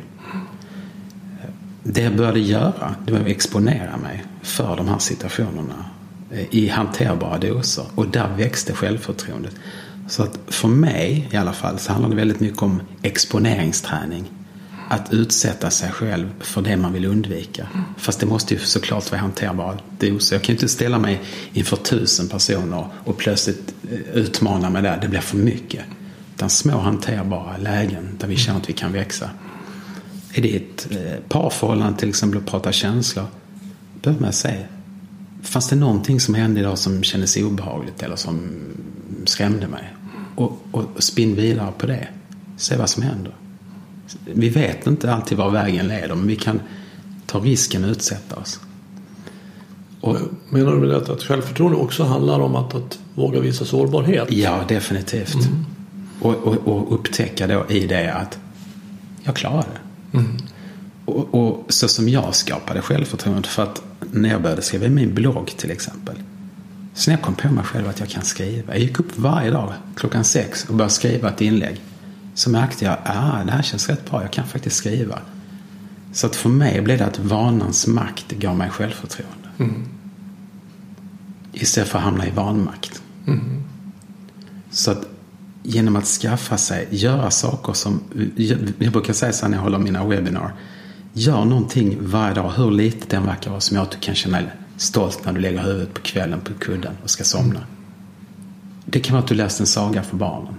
[1.84, 5.86] Det jag började göra, det var att exponera mig för de här situationerna
[6.32, 7.86] eh, i hanterbara doser.
[7.96, 9.56] Och där växte självförtroendet.
[10.08, 14.32] Så att för mig i alla fall så handlar det väldigt mycket om exponeringsträning.
[14.90, 17.68] Att utsätta sig själv för det man vill undvika.
[17.98, 20.36] Fast det måste ju såklart vara hanterbara doser.
[20.36, 21.22] Jag kan ju inte ställa mig
[21.54, 25.00] inför tusen personer och plötsligt eh, utmana mig där.
[25.02, 25.86] Det blir för mycket.
[26.36, 29.30] Utan små hanterbara lägen där vi känner att vi kan växa.
[30.34, 33.26] Är det ett eh, parförhållande till exempel att prata känslor?
[34.02, 34.66] Bör man säga.
[35.42, 38.50] Fanns det någonting som hände idag som kändes obehagligt eller som
[39.26, 39.94] skrämde mig?
[40.36, 42.08] Och, och spinn vidare på det.
[42.58, 43.36] Se vad som händer.
[44.26, 46.60] Vi vet inte alltid var vägen leder men vi kan
[47.26, 48.60] ta risken att utsätta oss.
[50.02, 50.18] Och,
[50.50, 54.32] menar du med det att självförtroende också handlar om att, att våga visa sårbarhet?
[54.32, 55.50] ja, definitivt.
[56.22, 58.40] Och, och, och upptäcka då i det att
[59.24, 59.81] jag klarar det.
[60.12, 60.38] Mm.
[61.06, 65.14] Och, och så som jag skapade självförtroende för att när jag började skriva i min
[65.14, 66.16] blogg till exempel.
[66.94, 68.74] Så när jag kom på mig själv att jag kan skriva.
[68.74, 71.82] Jag gick upp varje dag klockan sex och började skriva ett inlägg.
[72.34, 75.20] Så märkte jag att ah, det här känns rätt bra, jag kan faktiskt skriva.
[76.14, 79.50] Så att för mig blev det att vanans makt gav mig självförtroende.
[79.58, 79.88] Mm.
[81.54, 83.02] Istället för att hamna i vanmakt.
[83.28, 83.64] Mm.
[84.72, 85.08] Så att
[85.64, 88.02] genom att skaffa sig, göra saker som,
[88.80, 90.54] jag brukar säga så när jag håller mina webbinar.
[91.14, 94.38] Gör någonting varje dag, hur litet den verkar vara, som gör att du kan känna
[94.42, 97.60] dig stolt när du lägger huvudet på kvällen på kudden och ska somna.
[98.86, 100.54] Det kan vara att du läste en saga för barnen.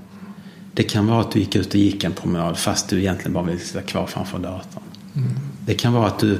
[0.74, 3.44] Det kan vara att du gick ut och gick en promenad fast du egentligen bara
[3.44, 4.82] vill sitta kvar framför datorn.
[5.16, 5.28] Mm.
[5.66, 6.38] Det kan vara att du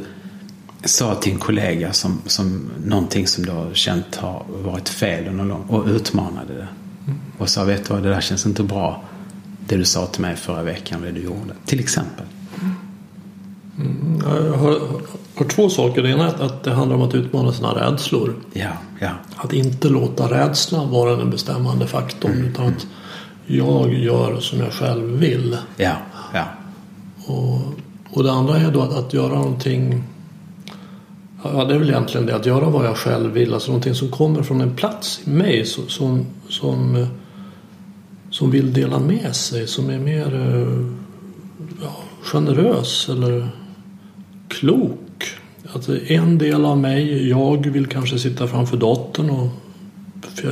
[0.85, 5.45] sa till en kollega som, som någonting som du har känt har varit fel under
[5.45, 6.69] lång och utmanade det.
[7.43, 7.45] Mm.
[7.45, 9.03] Och sa, vet du vad, det där känns inte bra.
[9.67, 11.55] Det du sa till mig förra veckan, det du gjorde.
[11.67, 12.27] Till exempel.
[13.79, 14.23] Mm.
[14.25, 14.81] Jag har,
[15.35, 16.03] har två saker.
[16.03, 18.35] Det ena är att det handlar om att utmana sina rädslor.
[18.53, 19.11] Ja, ja.
[19.37, 22.33] Att inte låta rädslan vara den bestämmande faktorn.
[22.33, 22.47] Mm.
[22.47, 22.87] Utan att
[23.47, 25.57] jag gör som jag själv vill.
[25.77, 25.97] Ja,
[26.35, 26.45] ja.
[27.27, 27.59] Och,
[28.11, 30.05] och det andra är då att, att göra någonting
[31.45, 32.37] Ja, det är väl egentligen det.
[32.37, 33.55] Att göra vad jag själv vill.
[33.55, 37.07] Alltså någonting som kommer från en plats i mig som, som, som,
[38.33, 39.67] som vill dela med sig.
[39.67, 40.87] Som är mer eh,
[41.83, 43.49] ja, generös eller
[44.49, 44.99] klok.
[45.73, 49.49] Att en del av mig, jag vill kanske sitta framför datorn och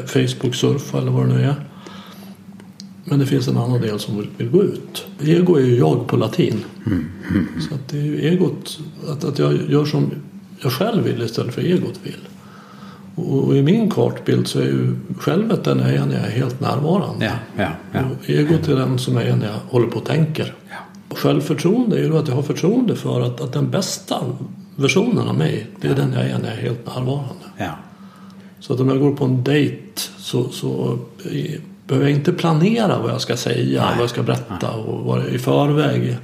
[0.07, 1.55] Facebook-surfa eller vad det nu är.
[3.05, 5.07] Men det finns en annan del som vill gå ut.
[5.21, 6.65] Ego är ju jag på latin.
[6.87, 7.07] Mm.
[7.31, 7.47] Mm.
[7.69, 8.79] Så att det är ju egot,
[9.09, 10.11] att, att jag gör som
[10.63, 12.29] jag själv vill istället för egot vill.
[13.15, 17.25] Och, i min kartbild så är ju självet den är när jag är helt närvarande.
[17.25, 18.01] Ja, ja, ja.
[18.01, 20.55] Och egot är den som är när jag håller på och tänker.
[20.71, 20.77] Ja.
[21.09, 24.17] Och självförtroende är ju då att jag har förtroende för att, att den bästa
[24.77, 27.45] versionen av mig, det är den jag är när jag är helt närvarande.
[27.57, 27.71] Ja.
[28.61, 30.99] Så att om jag går på en dejt så, så
[31.87, 33.91] behöver jag inte planera vad jag ska säga, Nej.
[33.95, 36.17] vad jag ska berätta och vad i förväg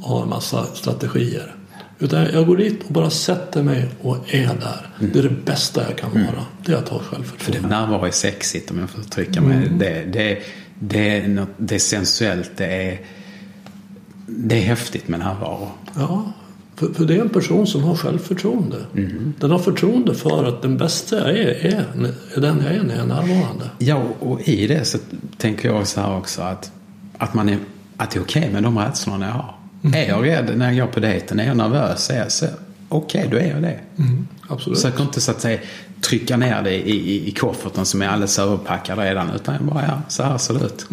[0.00, 1.54] ha en massa strategier.
[1.98, 4.90] Utan jag går dit och bara sätter mig och är där.
[5.00, 5.12] Mm.
[5.12, 6.44] Det är det bästa jag kan vara.
[6.64, 7.68] Det är att ha För det självförtroende.
[7.68, 9.56] närvaro är sexigt om jag får uttrycka mig.
[9.56, 9.78] Mm.
[9.78, 10.38] Det, det,
[10.80, 12.50] det, är något, det är sensuellt.
[12.56, 13.00] Det är,
[14.26, 15.70] det är häftigt med närvaro.
[15.96, 16.32] Ja,
[16.76, 18.76] för, för det är en person som har självförtroende.
[19.38, 21.84] Den har förtroende för att den bästa jag är, är,
[22.34, 23.70] är den jag är när jag är närvarande.
[23.78, 24.98] Ja, och i det så
[25.36, 26.72] tänker jag så här också att,
[27.18, 27.58] att, man är,
[27.96, 29.54] att det är okej med de rädslorna jag har.
[29.82, 31.40] Är jag rädd när jag går på dejten?
[31.40, 32.10] Är jag nervös?
[32.10, 32.46] Är jag så,
[32.88, 33.78] okej, då är jag det.
[34.48, 34.78] Absolut.
[34.78, 35.58] Försök inte så att säga
[36.00, 39.30] trycka ner det i, i, i kofferten som är alldeles överpackad redan.
[39.30, 40.86] Utan jag bara, ja, så här ser det ut.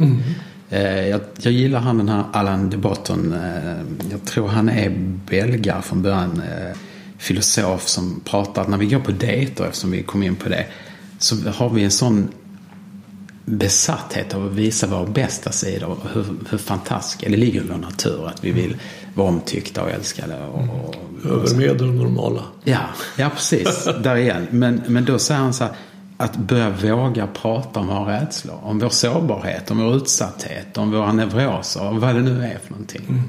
[0.70, 3.34] Eh, jag, jag gillar han den här Alan de Botton.
[3.34, 4.90] Eh, jag tror han är
[5.30, 6.42] belgare från början.
[6.42, 6.78] Eh,
[7.18, 10.66] filosof som pratar att när vi går på dejter, eftersom vi kom in på det.
[11.20, 12.28] Så har vi en sån
[13.46, 15.90] besatthet av att visa våra bästa sidor.
[15.90, 18.78] och Hur, hur fantastiskt, det ligger i vår natur att vi vill
[19.14, 20.36] vara omtyckta och älskade.
[20.46, 22.44] Och, och, Över medel normala.
[22.64, 22.80] Ja,
[23.18, 23.88] ja precis.
[24.04, 24.48] Där igen.
[24.52, 25.74] Men, men då säger han så här,
[26.18, 28.60] att börja våga prata om våra rädslor.
[28.64, 32.72] Om vår sårbarhet, om vår utsatthet, om våra neuroser, om vad det nu är för
[32.72, 33.06] någonting.
[33.10, 33.22] Mm.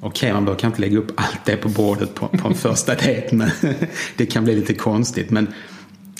[0.00, 3.36] Okej, man kanske inte lägga upp allt det på bordet på, på en första dejt.
[3.36, 3.50] Men
[4.16, 5.30] det kan bli lite konstigt.
[5.30, 5.54] Men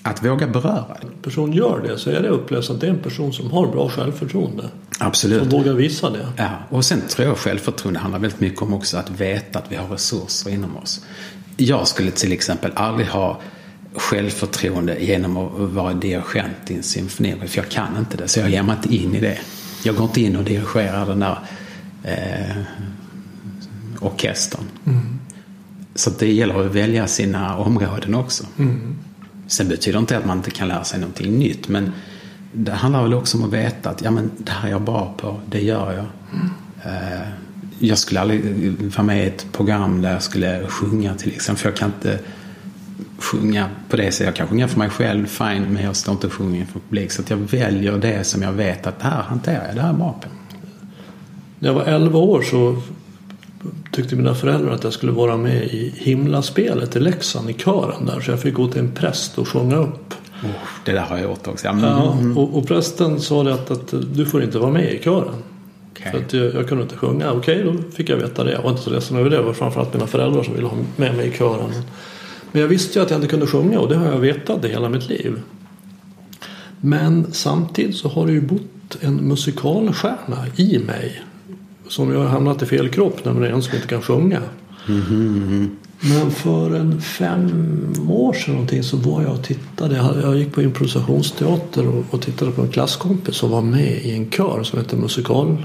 [0.03, 0.97] att våga beröra.
[1.03, 3.67] En person gör det så är det upplevs att det är en person som har
[3.67, 4.65] bra självförtroende.
[4.99, 5.41] Absolut.
[5.41, 6.27] Som vågar visa det.
[6.37, 9.77] Ja, och sen tror jag självförtroende handlar väldigt mycket om också att veta att vi
[9.77, 11.05] har resurser inom oss.
[11.57, 13.41] Jag skulle till exempel aldrig ha
[13.95, 17.35] självförtroende genom att vara dirigent i en symfoni.
[17.47, 19.39] För jag kan inte det, så jag ger mig inte in i det.
[19.85, 21.39] Jag går inte in och dirigerar den där
[22.03, 22.57] eh,
[24.01, 24.65] orkestern.
[25.95, 28.45] Så att det gäller att välja sina områden också.
[29.49, 31.69] Sen betyder inte att man inte kan lära sig någonting nytt.
[31.69, 31.93] Men
[32.53, 35.15] det handlar väl också om att veta att ja, men det här är jag bra
[35.17, 36.07] på, det gör jag.
[36.33, 37.33] Mm.
[37.79, 41.63] jag skulle aldrig eh, vara med i ett program där jag skulle sjunga till exempel.
[41.63, 42.19] För jag kan inte
[43.19, 44.27] sjunga på det sättet.
[44.27, 47.13] Jag kan sjunga för mig själv, fine, men jag står inte och sjunger inför publik.
[47.13, 49.89] Så att jag väljer det som jag vet att det här hanterar jag, det här
[49.89, 50.29] är bra på.
[51.59, 52.83] När jag var 11 år så
[53.93, 58.21] tyckte mina föräldrar att jag skulle vara med i himlaspelet i Leksand i kören där.
[58.21, 60.15] Så jag fick gå till en präst och sjunga upp.
[60.45, 60.51] Oh,
[60.85, 61.69] det där har jag gjort också.
[61.69, 64.93] Mm, Ja, mm, och, och prästen sa det att, att du får inte vara med
[64.93, 65.35] i kören.
[65.93, 66.13] okej.
[66.13, 67.33] För att jag, jag kunde inte sjunga.
[67.33, 68.53] Okej, då fick jag veta det.
[68.53, 69.37] Jag var inte så ledsen över det.
[69.37, 71.71] Det var framförallt mina föräldrar som ville ha med mig i kören.
[72.53, 74.69] Men jag visste ju att jag inte kunde sjunga och det har jag vetat i
[74.69, 75.41] hela mitt liv.
[76.81, 81.23] Men samtidigt så har det ju bott en musikalstjärna i mig.
[81.89, 84.41] Som jag har hamnat i fel kropp, nämligen en som inte kan sjunga.
[86.01, 89.97] Men för en fem år sedan någonting så var jag och tittade.
[90.23, 94.31] Jag, gick på improvisationsteater och, och tittade på en klasskompis som var med i en
[94.31, 95.65] kör som heter musikal,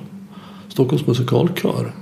[0.69, 1.93] Stockholms musikalkör.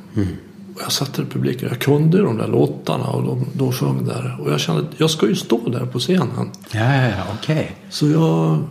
[0.76, 1.70] Och jag satt i publiken.
[1.70, 4.38] Jag kunde de där låtarna och de, de sjöng där.
[4.42, 6.52] Och jag kände att jag ska ju stå där på scenen.
[6.72, 7.76] Ja, ja, ja okej.
[7.90, 8.64] Så jag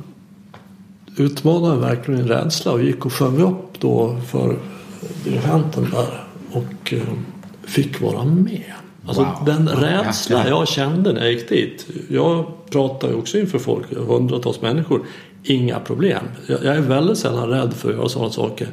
[1.16, 4.57] utmanade verkligen min rädsla och gick och sjöng upp då för
[5.24, 6.24] dirigenten där.
[6.52, 7.02] Och eh,
[7.62, 8.72] fick vara med.
[9.06, 9.44] Alltså Wow.
[9.46, 10.48] den rädsla ja.
[10.48, 11.86] jag kände när jag gick dit.
[12.08, 15.02] Jag pratar ju också inför folk, hundratals människor.
[15.42, 16.24] Inga problem.
[16.46, 18.68] Jag, jag är väldigt sällan rädd för att göra sådana saker.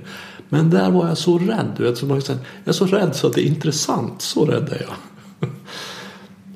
[0.49, 1.71] Men där var jag så rädd.
[1.77, 4.21] Du vet, som man jag är så rädd så att det är intressant.
[4.21, 4.95] Så rädd är jag.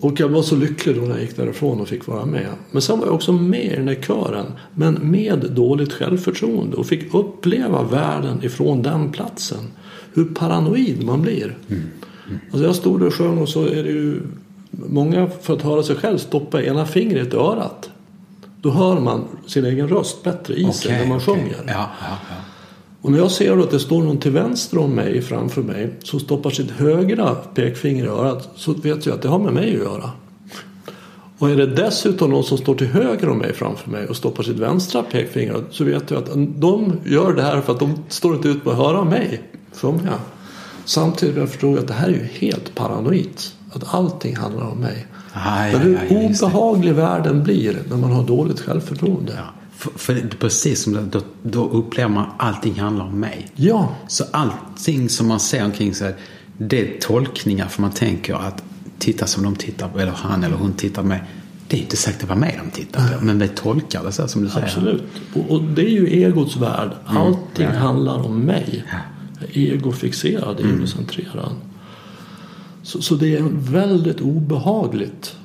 [0.02, 2.48] Och jag var så lycklig då när jag gick därifrån och fick vara med.
[2.72, 4.46] Men sen var jag också med i den här kören.
[4.74, 9.72] Men med dåligt självförtroende och fick uppleva världen ifrån den platsen.
[10.14, 11.58] Hur paranoid man blir.
[12.52, 14.22] Alltså jag stod där och sjöng och så är det ju
[14.72, 17.90] många för att höra sig själv stoppa ena fingret i örat.
[18.62, 21.36] Då hör man sin egen röst bättre i sig när man okej.
[21.36, 21.64] sjunger.
[21.68, 22.36] Ja, ja, ja.
[23.02, 26.20] Och när jag ser att det står någon till vänster om mig framför mig som
[26.20, 29.84] stoppar sitt högra pekfinger i örat så vet jag att det har med mig att
[29.84, 30.12] göra.
[31.38, 34.44] Och är det dessutom någon som står till höger om mig framför mig och stoppar
[34.44, 38.36] sitt vänstra pekfinger så vet jag att de gör det här för att de står
[38.36, 39.42] inte ut med att höra mig
[39.74, 40.14] sjunga.
[40.86, 43.42] Samtidigt förstod jag att det här är ju helt paranoid.
[43.74, 45.06] Att allting handlar om mig.
[45.34, 45.40] Ja,
[45.72, 46.46] Men hur just det.
[46.46, 49.34] obehaglig världen blir när man har dåligt självförtroende.
[49.38, 49.61] Ja.
[49.82, 53.20] För, för det är precis som det, då, då upplever man att allting handlar om
[53.20, 53.48] mig.
[53.56, 56.16] Ja, Så allting som man ser omkring sig,
[56.58, 58.64] det är tolkningar för man tänker att
[59.00, 61.24] titta som de tittar på, eller han eller hon tittar på mig.
[61.68, 64.44] Det är inte säkert var mig de tittar på, men vi tolkar det så som
[64.44, 64.66] du säger.
[64.66, 65.04] Absolut.
[65.34, 66.92] Och, och det är ju egots värld.
[67.06, 67.76] Allting Mm.
[67.78, 67.82] ja.
[67.82, 68.84] handlar om mig.
[68.92, 68.98] Ja.
[69.54, 70.76] Egofixerad, Mm.
[70.78, 71.52] egocentrerad.
[72.84, 75.36] Så, så det är väldigt obehagligt.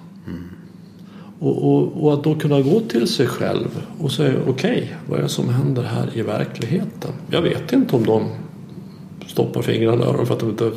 [1.41, 1.53] Mm.
[1.53, 5.23] Och, och, och att då kunna gå till sig själv och säga okej, vad är
[5.23, 7.11] det som händer här i verkligheten?
[7.31, 8.23] Jag vet inte om de
[9.27, 10.71] stoppar fingrarna i öronen för att de inte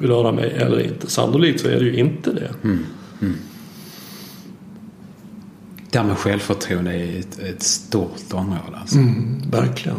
[0.00, 1.10] vill höra mig eller inte.
[1.10, 2.50] Sannolikt så är det ju inte det.
[2.64, 2.84] Mm.
[5.90, 8.76] Det här med självförtroende är ett, ett stort område.
[8.80, 8.98] Alltså.
[8.98, 9.98] Mm, verkligen.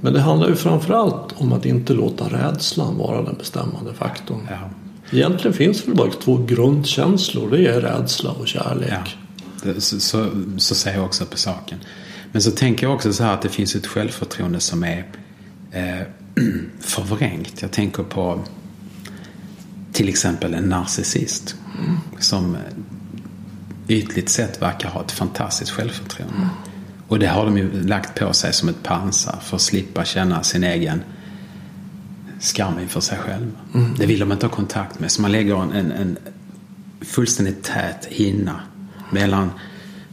[0.00, 4.40] Men det handlar ju framförallt om att inte låta rädslan vara den bestämmande faktorn.
[4.50, 4.70] Ja.
[5.18, 7.50] Egentligen finns det bara två grundkänslor.
[7.50, 8.90] Det är rädsla och kärlek.
[8.90, 9.27] Ja.
[9.78, 11.78] Så, så, så ser jag också på saken.
[12.32, 15.06] Men så tänker jag också så här att det finns ett självförtroende som är
[15.70, 16.06] eh,
[16.80, 17.62] förvrängt.
[17.62, 18.44] Jag tänker på
[19.92, 21.56] till exempel en narcissist.
[22.18, 22.60] Som eh,
[23.88, 26.48] ytligt sett verkar ha ett fantastiskt självförtroende.
[27.08, 30.42] Och det har de ju lagt på sig som ett pansar för att slippa känna
[30.42, 31.02] sin egen
[32.40, 33.50] skam inför sig själv.
[33.98, 35.10] Det vill de inte ha kontakt med.
[35.10, 36.18] Så man lägger en, en, en
[37.00, 38.60] fullständigt tät hinna
[39.10, 39.50] mellan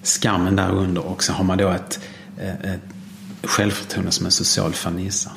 [0.04, 2.00] skammen där under och så har man då ett,
[2.38, 2.82] eh, ett
[3.44, 5.32] självförtroende som en social fernissa.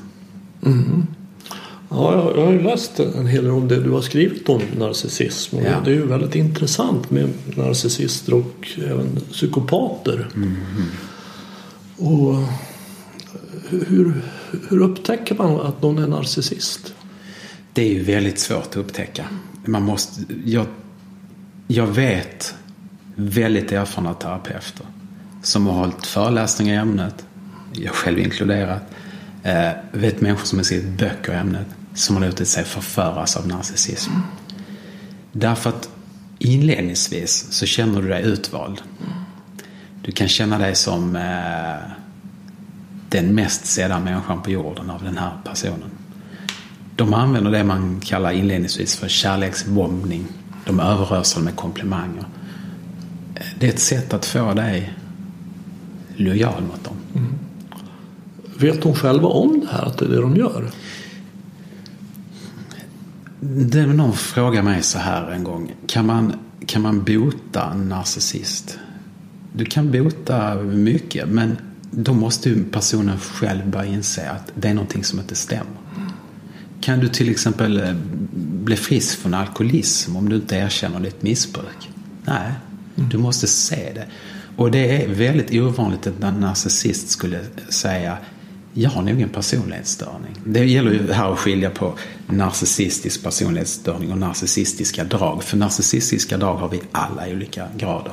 [1.90, 5.56] Ja, jag, har ju läst en hel del om det du har skrivit om narcissism.
[5.56, 5.80] Och Ja.
[5.84, 10.28] Det är ju väldigt intressant med narcissister och även psykopater.
[11.96, 12.34] Och
[13.68, 14.22] hur,
[14.68, 16.94] hur upptäcker man att någon är narcissist?
[17.72, 19.24] Det är ju väldigt svårt att upptäcka.
[19.64, 20.66] Man måste, jag,
[21.66, 22.54] jag vet
[23.20, 24.86] väldigt erfarna terapeuter
[25.42, 27.26] som har hållit föreläsningar i ämnet,
[27.72, 28.82] jag själv inkluderat.
[29.42, 33.48] Eh, vet människor som har skrivit böcker i ämnet som har låtit sig förföras av
[33.48, 34.10] narcissism.
[35.32, 35.88] Därför att
[36.38, 38.82] inledningsvis så känner du dig utvald.
[40.02, 41.90] Du kan känna dig som eh,
[43.08, 45.90] den mest sedda människan på jorden av den här personen.
[46.96, 50.24] De använder det man kallar inledningsvis för kärleksbombning.
[50.64, 52.24] De överöser med komplimanger.
[53.59, 54.94] Det är ett sätt att få dig
[56.16, 56.96] lojal mot dem.
[58.59, 60.70] Vet de själva om det här, att det är det de gör?
[63.40, 65.74] Det är någon frågar mig så här en gång.
[65.86, 66.32] Kan man,
[66.66, 68.78] kan man bota en narcissist?
[69.52, 71.56] Du kan bota mycket men
[71.90, 75.78] då måste ju personen själv börja inse att det är någonting som inte stämmer.
[76.80, 77.94] Kan du till exempel eh,
[78.64, 81.90] bli frisk från alkoholism om du inte erkänner ditt missbruk?
[82.24, 82.52] Nej,
[83.11, 84.07] du måste se det.
[84.57, 88.18] Och det är väldigt ovanligt att en narcissist skulle säga
[88.72, 90.36] jag har nog en personlighetsstörning.
[90.44, 91.94] Det gäller ju här att skilja på
[92.26, 95.42] narcissistisk personlighetsstörning och narcissistiska drag.
[95.42, 98.12] För narcissistiska drag har vi alla i olika grader.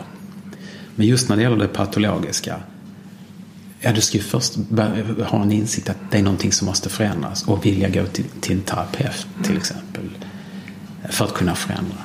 [0.95, 2.59] Men just när det gäller det patologiska
[3.79, 4.55] Ja, du ska ju först
[5.25, 8.55] ha en insikt att det är någonting som måste förändras och vilja gå till, till
[8.55, 10.09] en terapeut till exempel.
[11.09, 11.97] För att kunna förändra.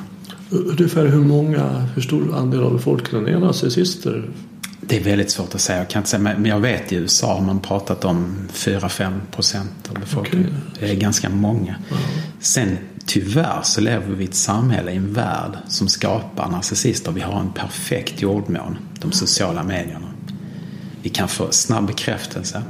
[0.50, 4.30] Ungefär hur många, hur stor andel av befolkningen är narcissister?
[4.80, 5.78] Det är väldigt svårt att säga.
[5.78, 9.88] Jag kan inte säga men jag vet i USA har man pratat om 4-5 procent
[9.88, 10.48] av befolkningen.
[10.48, 10.88] Okay.
[10.88, 11.74] Det är ganska många.
[11.90, 12.02] Mm.
[12.40, 17.12] Sen tyvärr så lever vi i ett samhälle, i en värld som skapar narcissister.
[17.12, 20.08] Vi har en perfekt jordmån, de sociala medierna.
[21.02, 22.62] Vi kan få snabb bekräftelse.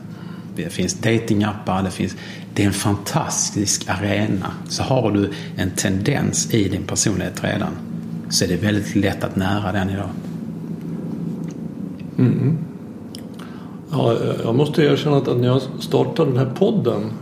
[0.57, 2.17] Det finns datingappar, det finns
[2.55, 4.47] det är en fantastisk arena.
[4.69, 7.73] Så har du en tendens i din personlighet redan
[8.29, 10.09] så är det väldigt lätt att nära den idag.
[12.19, 12.59] Mm.
[13.91, 17.13] Ja, jag måste erkänna att när jag startade den här podden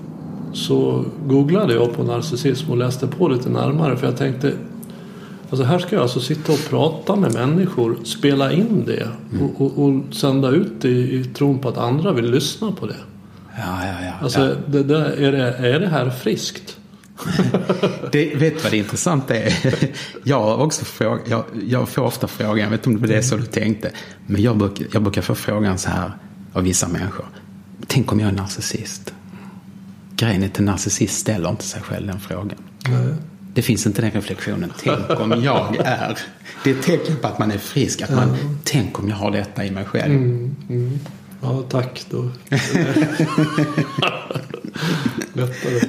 [0.53, 4.53] så googlade jag på narcissism och läste på lite närmare för jag tänkte
[5.51, 9.09] Alltså här ska jag alltså sitta och prata med människor, spela in det
[9.41, 12.87] och, och, och sända ut det i, i tron på att andra vill lyssna på
[12.87, 12.97] det.
[13.59, 14.13] Ja, ja, ja.
[14.21, 14.55] Alltså, ja.
[14.67, 16.77] Det, det, är, det, är det här friskt?
[18.13, 19.53] det, vet du vad det intressanta är?
[20.23, 23.37] jag, också fråga, jag, jag, får ofta frågan, jag vet inte om det är så
[23.37, 23.91] du tänkte,
[24.27, 26.13] men jag brukar, jag brukar få frågan så här
[26.53, 27.27] av vissa människor.
[27.87, 29.15] Tänk om jag är narcissist?
[30.17, 32.59] Grejen är att en narcissist ställer inte sig själv den frågan.
[32.89, 33.15] Nej.
[33.55, 34.73] Det finns inte den reflektionen.
[34.83, 36.19] Tänk om jag är.
[36.65, 38.03] Det är ett tecken på att man är frisk.
[38.03, 38.59] Att man, mm.
[38.65, 40.15] tänk om jag har detta i mig själv.
[40.15, 40.99] Mm, mm.
[41.41, 42.23] Ja, tack då.
[45.33, 45.81] Lättare.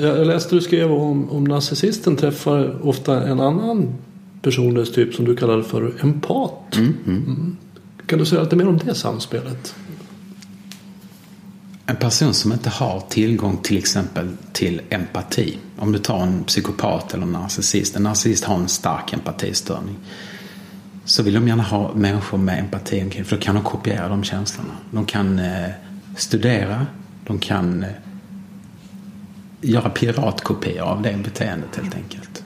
[0.00, 3.94] Jag läste du skrev om, om narcissisten träffar ofta en annan
[4.42, 6.76] personlighetstyp som du kallar för empat.
[6.76, 7.24] Mm, mm.
[7.24, 7.56] Mm.
[8.06, 9.74] Kan du säga lite mer om det samspelet?
[11.86, 15.58] En person som inte har tillgång till exempel till empati.
[15.78, 17.96] Om du tar en psykopat eller en narcissist.
[17.96, 19.96] En narcissist har en stark empatistörning
[21.04, 24.24] så vill de gärna ha människor med empati omkring för då kan de kopiera de
[24.24, 24.74] känslorna.
[24.90, 25.70] De kan eh,
[26.16, 26.86] studera,
[27.26, 27.90] de kan eh,
[29.60, 32.44] göra piratkopior av det beteendet helt enkelt.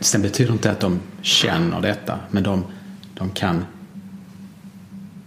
[0.00, 2.64] Sen betyder inte att de känner detta, men de,
[3.14, 3.64] de kan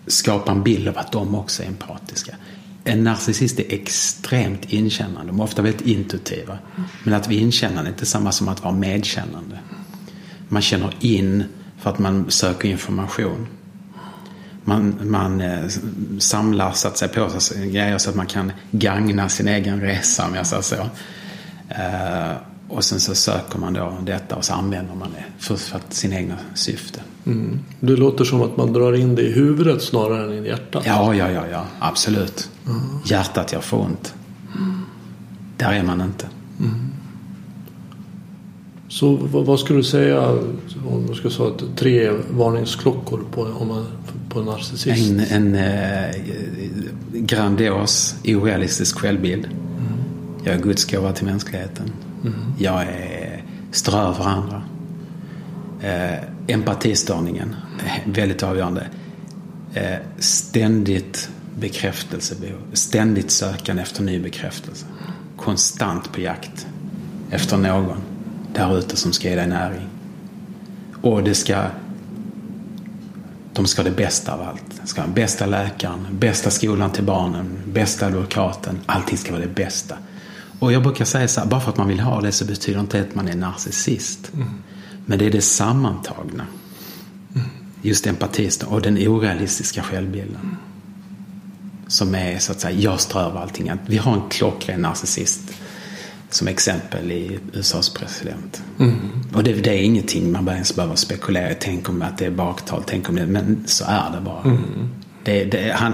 [0.07, 2.35] skapa en bild av att de också är empatiska.
[2.83, 6.57] En narcissist är extremt inkännande, de är ofta väldigt intuitiva.
[7.03, 9.59] Men att vara inkännande är inte samma som att vara medkännande.
[10.47, 11.43] Man känner in
[11.81, 13.47] för att man söker information.
[14.63, 15.59] Man, man eh,
[16.19, 20.27] samlar så att säga, på sig grejer så att man kan gagna sin egen resa
[20.27, 20.75] om jag säger så.
[21.69, 22.35] Eh,
[22.67, 26.13] och sen så söker man då detta och så använder man det för, för sin
[26.13, 27.01] egna syfte.
[27.25, 27.59] Mm.
[27.79, 30.83] Det låter som att man drar in det i huvudet snarare än i hjärtat.
[30.85, 31.65] Ja, ja, ja, ja.
[31.79, 32.49] absolut.
[32.65, 32.81] Mm.
[33.05, 34.13] Hjärtat gör för ont.
[34.55, 34.81] Mm.
[35.57, 36.27] Där är man inte.
[36.59, 36.90] Mm.
[38.91, 40.29] Så vad, skulle du säga
[40.87, 43.85] om du skulle säga tre varningsklockor på, om man,
[44.29, 45.11] på en narcissist?
[45.11, 46.15] En, en eh,
[47.13, 49.45] grandios, orealistisk självbild.
[49.45, 49.57] Mm.
[50.43, 51.91] Jag är Guds gåva till mänskligheten.
[52.23, 52.33] Mm.
[52.59, 54.63] Jag är står över andra.
[55.81, 57.55] Eh, empatistörningen,
[58.05, 58.87] väldigt avgörande.
[59.73, 61.29] Eh, ständigt
[61.59, 64.85] bekräftelsebehov, ständigt sökande efter ny bekräftelse.
[65.37, 66.67] Konstant på jakt
[67.29, 67.97] efter någon
[68.53, 69.87] där ute som ska ge dig näring.
[71.01, 71.65] Och det ska
[73.53, 74.81] de ska ha det bästa av allt.
[74.81, 78.79] De ska ha bästa läkaren, bästa skolan till barnen, bästa advokaten.
[78.85, 79.97] Allting ska vara det bästa.
[80.59, 82.77] Och jag brukar säga så här, bara för att man vill ha det så betyder
[82.77, 84.31] det inte att man är narcissist.
[84.33, 84.47] Mm.
[85.05, 86.45] Men det är det sammantagna.
[87.35, 87.47] Mm.
[87.81, 90.41] Just empatisten och den orealistiska självbilden.
[90.43, 90.55] Mm.
[91.87, 93.71] Som är så att säga, jag strövar allting.
[93.85, 95.41] Vi har en klockren narcissist
[96.33, 98.63] som exempel i USAs president.
[98.79, 98.95] Mm.
[99.33, 101.55] Och det, det, är ingenting man ens behöver spekulera i.
[101.59, 104.43] Tänk om att det är baktal, tänk om det, men så är det bara.
[104.43, 104.89] Mm.
[105.23, 105.93] Det, det, han,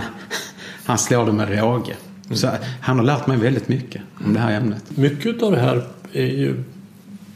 [0.85, 1.95] han slår det med råge.
[2.25, 2.37] Mm.
[2.37, 2.49] Så
[2.81, 4.83] han har lärt mig väldigt mycket om det här ämnet.
[4.97, 6.63] Mycket av det här är ju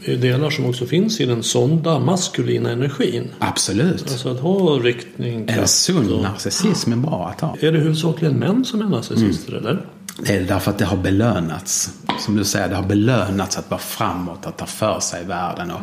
[0.05, 3.27] delar som också finns i den sonda maskulina energin.
[3.39, 4.11] Absolut.
[4.11, 5.45] Alltså att ha riktning.
[5.47, 6.21] En sund och...
[6.21, 7.57] narcissism är bra att ha.
[7.59, 9.65] Är det huvudsakligen män som är narcissister mm.
[9.65, 9.85] eller?
[10.25, 11.93] Det är därför att det har belönats.
[12.19, 15.71] Som du säger, det har belönats att vara framåt, att ta för sig i världen.
[15.71, 15.81] Och,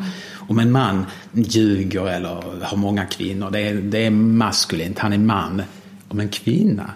[0.49, 5.19] om en man ljuger eller har många kvinnor, det är, det är maskulint, han är
[5.19, 5.63] man.
[6.09, 6.91] Om en kvinna,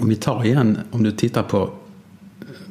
[0.00, 1.70] om vi tar igen, om du tittar på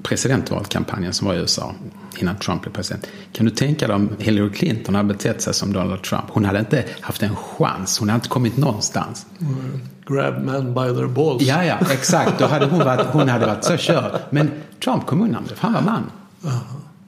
[0.04, 1.74] presidentvalkampanjen som var i USA
[2.18, 3.08] innan Trump blev president.
[3.32, 6.24] Kan du tänka dig om Hillary Clinton hade betett sig som Donald Trump?
[6.28, 8.00] Hon hade inte haft en chans.
[8.00, 9.26] Hon hade inte kommit någonstans.
[9.40, 9.80] Mm.
[10.08, 11.44] Grab men by their balls.
[11.44, 12.40] Ja, ja, exakt.
[12.40, 14.12] Då hade hon, varit, hon hade varit så körd.
[14.30, 14.52] Men
[14.84, 16.12] Trump kom undan för han var man.
[16.42, 16.60] Uh-huh.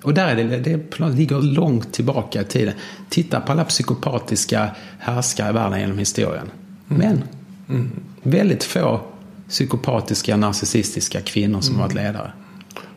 [0.04, 2.74] Och där är det, det ligger långt tillbaka i tiden.
[3.10, 4.70] Titta på alla psykopatiska
[5.00, 6.52] härskare i världen genom historien.
[6.90, 7.02] Mm.
[7.02, 7.24] Men
[7.70, 7.92] Mm.
[8.24, 9.02] Väldigt få
[9.50, 11.88] psykopatiska, narcissistiska kvinnor som mm.
[11.88, 12.32] varit ledare.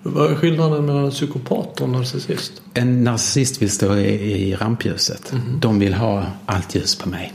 [0.02, 2.62] Vad är skillnaden mellan en psykopat och en narcissist?
[2.74, 5.32] En narcissist vill stå i, i rampljuset.
[5.32, 5.60] Mm.
[5.60, 7.32] De vill ha allt ljus på mig.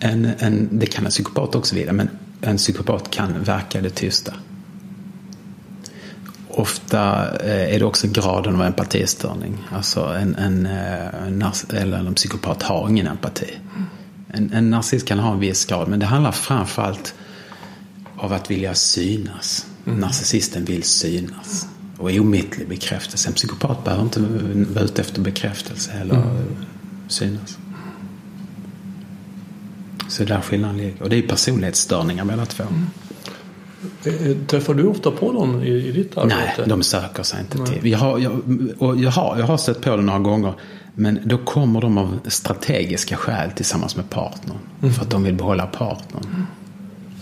[0.00, 2.08] En, en, det kan en psykopat också vilja, men
[2.40, 4.34] en psykopat kan verka i det tysta.
[6.48, 9.58] Ofta eh, är det också graden av empatistörning.
[9.72, 11.42] Alltså en, en, eh, en,
[11.72, 13.50] eller en psykopat har ingen empati.
[14.28, 17.14] En, en narcissist kan ha en viss grad, men det handlar framförallt
[18.16, 19.66] av att vilja synas.
[19.86, 20.00] Mm.
[20.00, 21.66] Narcissisten vill synas.
[21.98, 23.28] Och omittlig bekräftelse.
[23.28, 24.20] En psykopat behöver inte
[24.72, 26.56] vara ute efter bekräftelse eller mm.
[27.08, 27.58] synas.
[30.08, 31.02] Så där skillnaden ligger.
[31.02, 32.64] Och det är personlighetsstörningar mellan två.
[32.64, 32.86] Mm.
[34.04, 36.36] Eh, träffar du ofta på någon i, i ditt arbete?
[36.58, 37.66] Nej, de söker sig inte Nej.
[37.66, 37.90] till.
[37.90, 38.42] Jag har, jag,
[38.98, 40.54] jag, har, jag har stött på det några gånger.
[40.94, 44.58] Men då kommer de av strategiska skäl tillsammans med partnern.
[44.82, 44.94] Mm.
[44.94, 46.24] För att de vill behålla partnern.
[46.34, 46.46] Mm.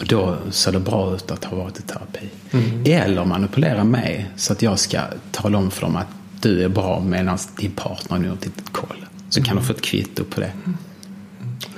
[0.00, 2.28] Och då ser det bra ut att ha varit i terapi.
[2.50, 2.82] Mm.
[2.86, 5.00] Eller manipulera mig så att jag ska
[5.32, 6.06] tala om för dem att
[6.40, 9.06] du är bra medan din partner nu har tittat koll.
[9.28, 10.52] Så kan de få ett kvitto på det.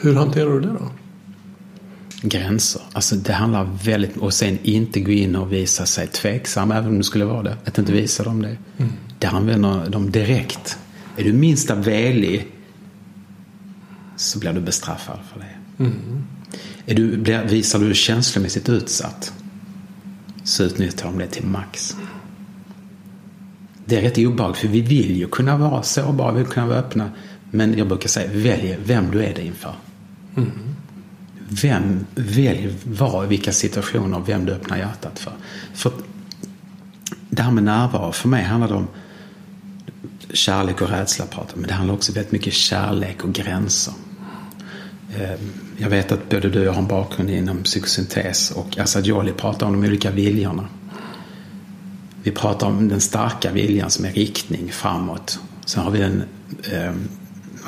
[0.00, 0.90] Hur hanterar du det då?
[2.22, 2.82] gränser.
[2.92, 6.98] Alltså det handlar väldigt och sen inte gå in och visa sig tveksam även om
[6.98, 7.56] det skulle vara det.
[7.64, 8.56] Att inte visa dem det.
[8.78, 8.92] Mm.
[9.18, 10.78] Det använder de direkt.
[11.16, 12.46] Är du minsta velig
[14.16, 15.84] så blir du bestraffad för det.
[15.84, 16.24] Mm.
[16.86, 19.32] Är du, blir, visar du känslomässigt utsatt
[20.44, 21.96] så utnyttjar de det till max.
[23.84, 26.78] Det är rätt obehagligt för vi vill ju kunna vara sårbara, vi vill kunna vara
[26.78, 27.10] öppna.
[27.50, 29.74] Men jag brukar säga, välj vem du är det inför.
[30.38, 30.74] Mm.
[31.62, 35.32] Vem, väljer var i vilka situationer, vem du öppnar hjärtat för.
[35.74, 35.92] För
[37.30, 38.88] det här med närvaro, för mig handlar det om
[40.32, 43.94] kärlek och rädsla pratar men det handlar också väldigt mycket kärlek och gränser.
[45.16, 49.06] Ehm, jag vet att både du och jag har en bakgrund inom psykosyntes och Assad
[49.06, 50.68] Jolly pratar om de olika viljorna.
[52.22, 55.38] Vi pratar om den starka viljan som är riktning framåt.
[55.64, 56.22] Sen har vi den
[56.72, 57.08] ehm,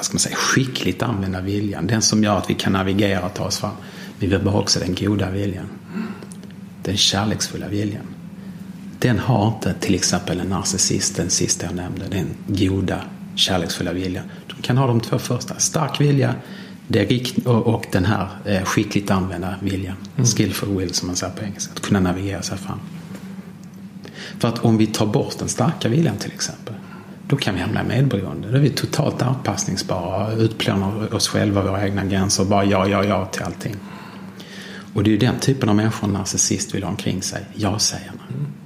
[0.01, 1.87] vad ska man säga, skickligt använda viljan.
[1.87, 3.71] Den som gör att vi kan navigera och ta oss fram.
[4.19, 5.67] Men vi behöver också den goda viljan.
[6.83, 8.03] Den kärleksfulla viljan.
[8.99, 12.05] Den har inte till exempel en narcissist, den sista jag nämnde.
[12.11, 13.01] Den goda,
[13.35, 14.25] kärleksfulla viljan.
[14.47, 15.59] De kan ha de två första.
[15.59, 16.35] Stark vilja
[16.89, 19.97] det och, den här eh, skickligt använda viljan.
[20.17, 20.27] Mm.
[20.27, 21.73] Skillful will som man säger på engelska.
[21.73, 22.81] Att kunna navigera sig fram.
[24.39, 26.75] För att om vi tar bort den starka viljan till exempel.
[27.31, 28.49] Då kan vi hamna i medberoende.
[28.51, 33.27] Då är vi totalt anpassningsbara, utplånar oss själva, våra egna gränser bara ja, ja, ja
[33.27, 33.77] till allting.
[34.95, 38.23] Och det är ju den typen av människor en narcissist vill ha omkring sig, ja-sägarna.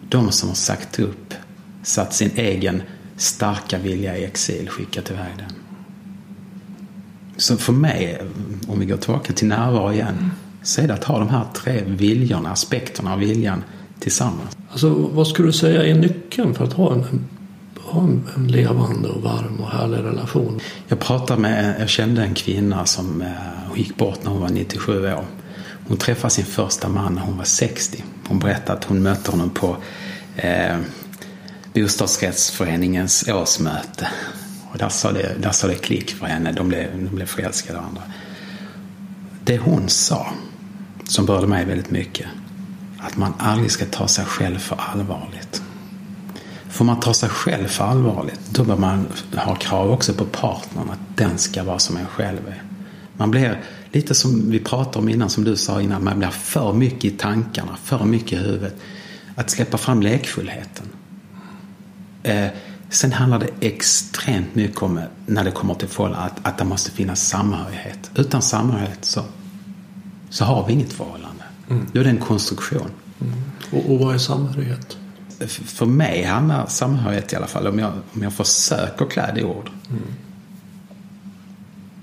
[0.09, 1.35] De som har sagt upp,
[1.83, 2.83] satt sin egen
[3.17, 5.53] starka vilja i exil, skickat iväg den.
[7.37, 8.23] Så för mig,
[8.69, 10.31] om vi går tillbaka till närvaro igen, mm.
[10.63, 13.65] så är det att ha de här tre viljorna, aspekterna av viljan
[13.99, 14.57] tillsammans.
[14.71, 17.05] Alltså, vad skulle du säga är nyckeln för att ha en
[17.95, 20.61] ha en, levande och varm och härlig relation.
[20.89, 23.29] Jag pratade med, jag kände en kvinna som eh,
[23.77, 25.25] gick bort när hon var 97 år.
[25.89, 28.05] Hon träffade sin första man när hon var 60.
[28.29, 29.77] Hon berättade att hon mötte honom på
[30.37, 30.77] eh,
[31.75, 34.09] bostadsrättsföreningens årsmöte.
[34.73, 36.53] Och där sa det, där sa det klick för henne.
[36.53, 38.03] De blev, de blev förälskade varandra.
[39.45, 40.27] Det hon sa,
[41.05, 42.27] som berörde mig väldigt mycket,
[42.99, 45.64] att man aldrig ska ta sig själv för allvarligt.
[46.75, 49.07] Får man ta sig själv för allvarligt, då bör man
[49.37, 52.63] ha krav också på partnern att den ska vara som en själv är.
[53.17, 53.61] Man blir
[53.93, 57.11] lite som vi pratade om innan, som du sa innan, man blir för mycket i
[57.11, 58.77] tankarna, för mycket i huvudet.
[59.35, 60.87] Att släppa fram lekfullheten.
[62.23, 62.49] Eh,
[62.91, 66.91] sen handlar det extremt mycket om, när det kommer till folk, att, att det måste
[66.91, 68.11] finnas samhörighet.
[68.15, 69.23] Utan samhörighet så,
[70.31, 71.45] så har vi inget förhållande.
[71.71, 71.87] Mm.
[71.93, 72.91] Då är det en konstruktion.
[73.21, 73.35] Mm.
[73.71, 74.97] Och, och vad är samhörighet?
[75.49, 79.45] För mig handlar samhörighet i alla fall, om jag, om jag försöker klä det i
[79.45, 79.71] ord.
[79.91, 80.03] Mm.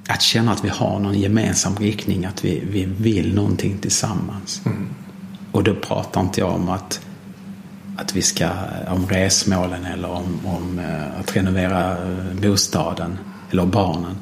[0.07, 4.61] Att känna att vi har någon gemensam riktning, att vi, vi vill någonting tillsammans.
[4.65, 4.89] Mm.
[5.51, 7.01] Och då pratar inte jag om att,
[7.97, 8.49] att vi ska,
[8.87, 13.17] om resmålen eller om, om uh, att renovera uh, bostaden
[13.51, 14.15] eller barnen.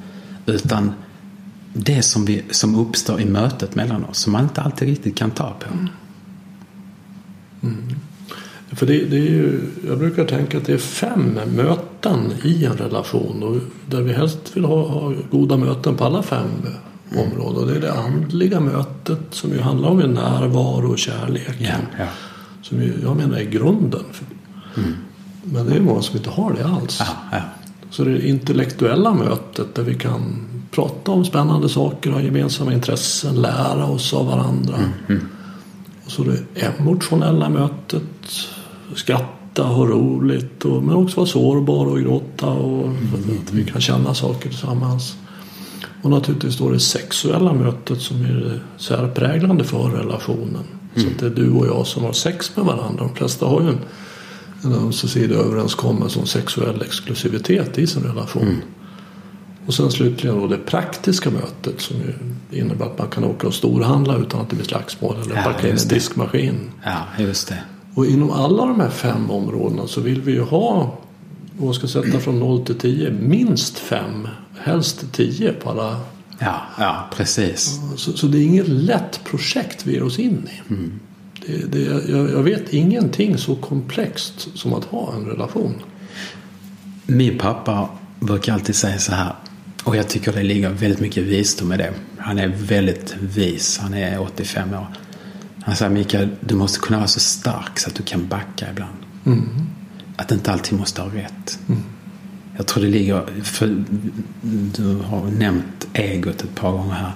[0.45, 0.93] Utan
[1.73, 5.31] det som, vi, som uppstår i mötet mellan oss, som man inte alltid riktigt kan
[5.31, 5.73] ta på.
[5.73, 5.89] Mm.
[8.71, 12.77] För det, det, är ju, jag brukar tänka att det är fem möten i en
[12.77, 13.55] relation och
[13.85, 16.47] där vi helst vill ha, ha goda möten på alla fem
[17.11, 17.27] mm.
[17.27, 17.67] områden.
[17.67, 21.55] Det är det andliga mötet som ju handlar om närvaro och kärlek.
[21.59, 22.05] Ja, ja.
[22.61, 24.03] Som ju, jag menar är grunden.
[24.77, 24.93] Mm.
[25.43, 27.01] Men det är många som inte har det alls.
[27.31, 27.41] Ja,
[27.89, 33.85] Så det intellektuella mötet där vi kan prata om spännande saker, ha gemensamma intressen, lära
[33.85, 34.75] oss av varandra.
[35.09, 35.27] Mm.
[36.05, 38.03] Och så det emotionella mötet,
[38.95, 44.13] skratta, ha roligt och, men också vara sårbar och gråta och att vi kan känna
[44.13, 45.15] saker tillsammans.
[46.01, 50.63] Och naturligtvis då det sexuella mötet som är särpräglande för relationen.
[50.95, 53.03] Så att det är du och jag som har sex med varandra.
[53.03, 53.79] De flesta har ju en,
[54.63, 58.61] en ömsesidig överenskommelse om sexuell exklusivitet i sin relation.
[59.65, 62.13] Och sen slutligen då det praktiska mötet som ju
[62.59, 65.71] innebär att man kan åka och storhandla utan att det blir slagsmål eller Ja, parkera
[65.71, 66.71] in en diskmaskin.
[66.83, 67.63] Ja, just det.
[67.93, 70.97] Och inom alla de här fem områdena så vill vi ju ha,
[71.57, 74.27] man ska sätta från 0 till 10, minst fem,
[74.59, 75.99] helst 10 på alla.
[76.39, 77.79] Ja, ja precis.
[77.95, 80.73] Så, så det är inget lätt projekt vi ger oss in i.
[81.45, 81.81] Det, det,
[82.11, 85.73] jag, jag vet ingenting så komplext som att ha en relation.
[87.05, 89.33] Min pappa brukar alltid säga så här.
[89.83, 91.93] Och jag tycker det ligger väldigt mycket visdom i det.
[92.17, 93.77] Han är väldigt vis.
[93.77, 94.87] Han är 85 år.
[95.69, 98.97] Han säger Mikael, du måste kunna vara så stark så att du kan backa ibland.
[100.15, 101.59] Att inte alltid måste ha rätt.
[102.57, 103.85] Jag tror det ligger, för
[104.75, 107.11] du har nämnt egot ett par gånger här.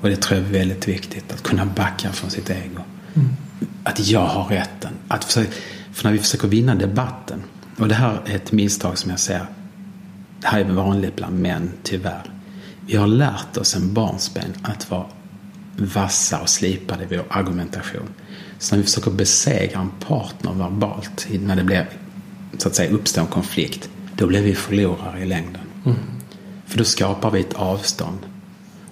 [0.00, 1.32] Och det tror jag är väldigt viktigt.
[1.32, 2.82] Att kunna backa från sitt ego.
[3.82, 4.92] Att jag har rätten.
[5.08, 5.52] Att försöka,
[5.92, 7.42] för när vi försöker vinna debatten.
[7.78, 9.46] Och det här är ett misstag som jag ser.
[10.40, 12.30] Det här är vanligt bland män, tyvärr.
[12.86, 15.06] Vi har lärt oss en barnsben att vara
[15.80, 18.08] vassa och slipade i vår argumentation.
[18.58, 21.88] Så när vi försöker besegra en partner verbalt, när det blir,
[22.58, 25.62] så att säga, uppstår en konflikt, då blir vi förlorare i längden.
[26.66, 28.18] För då skapar vi ett avstånd.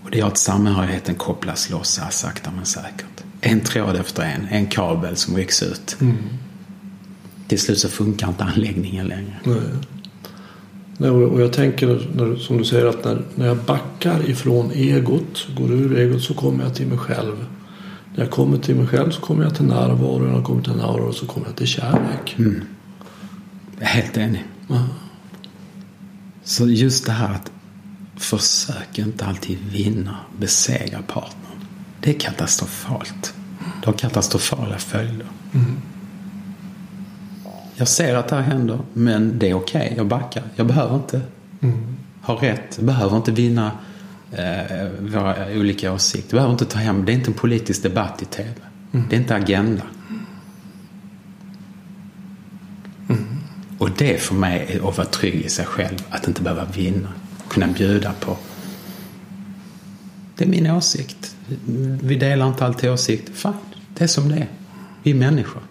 [0.03, 3.25] Och det gör att samhörigheten kopplas loss här sakta men säkert.
[3.41, 5.97] En tråd efter en, en kabel som rycks ut.
[7.49, 9.37] Till slut så funkar inte anläggningen längre.
[9.45, 9.57] Nej.
[10.99, 15.73] Och jag tänker, när, som du säger, att när, när jag backar ifrån egot, går
[15.73, 17.47] ur egot, så kommer jag till mig själv.
[18.15, 20.19] När jag kommer till mig själv så kommer jag till närvaro.
[20.19, 22.35] När jag kommer till närvaro så kommer jag till kärlek.
[23.79, 24.45] Jag är helt enig.
[24.69, 24.89] Ja.
[26.45, 27.51] Så just det här att
[28.17, 31.67] försök inte alltid vinna, besegra partnern.
[32.01, 33.35] Det är katastrofalt.
[33.81, 35.27] Det har katastrofala följder.
[37.77, 39.95] Jag ser att det här händer, men det är okej.
[39.97, 40.43] Jag backar.
[40.57, 41.21] Jag behöver inte
[42.23, 42.75] ha rätt.
[42.77, 43.71] Jag behöver inte vinna
[44.33, 46.37] eh, våra olika åsikter.
[46.37, 47.05] Jag behöver inte ta hem.
[47.05, 48.51] Det är inte en politisk debatt i tv.
[49.09, 49.83] Det är inte agenda.
[53.79, 55.99] Och det för mig är att vara trygg i sig själv.
[56.11, 57.09] Att inte behöva vinna.
[57.49, 58.37] Kunna bjuda på.
[60.37, 61.37] Det är min åsikt.
[62.03, 63.39] Vi delar inte alltid åsikt.
[63.39, 63.53] Fine,
[63.95, 64.49] det är som det är.
[65.03, 65.63] Vi är människor.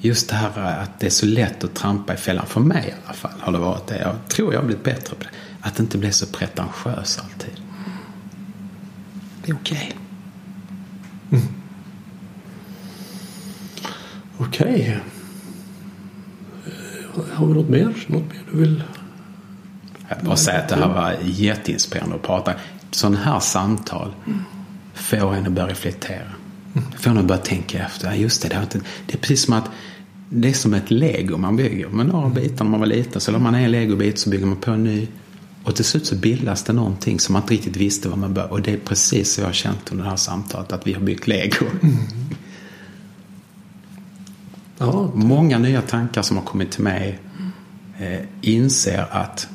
[0.00, 2.46] Just det här att det är så lätt att trampa i fällan.
[2.46, 3.98] För mig i alla fall har det varit det.
[3.98, 5.30] Jag tror jag har blivit bättre på det.
[5.60, 7.60] Att inte bli så pretentiös alltid.
[9.44, 9.92] Det är okej.
[14.38, 15.00] Okej.
[16.66, 17.84] Eh, Har vi något mer?
[18.06, 18.82] Något mer du vill?
[20.08, 22.54] Jag vill bara säga att det här var jätteinspirerande att prata.
[22.90, 24.14] Sådana här samtal
[24.94, 26.26] får en att börja reflektera.
[26.98, 28.08] Får en att börja tänka efter.
[28.08, 29.70] Ja, just det, det, har inte, det är precis som att
[30.32, 31.88] det är som ett lego man bygger.
[31.88, 33.20] Man några bitar när man var liten.
[33.20, 35.08] Så la man en legobit så bygger man på en ny.
[35.64, 38.52] Och till slut så bildas det någonting som man inte riktigt visste vad man bör.
[38.52, 40.72] Och det är precis så jag har känt under det här samtalet.
[40.72, 41.66] Att vi har byggt lego.
[44.78, 47.18] Ja, Många nya tankar som har kommit till mig
[47.98, 49.48] eh, inser att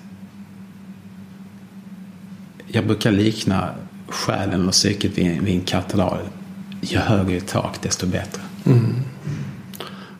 [2.68, 3.69] jag brukar likna
[4.07, 6.19] själen eller psyket vid, vid en katedral.
[6.81, 8.41] Ju högre i tak desto bättre.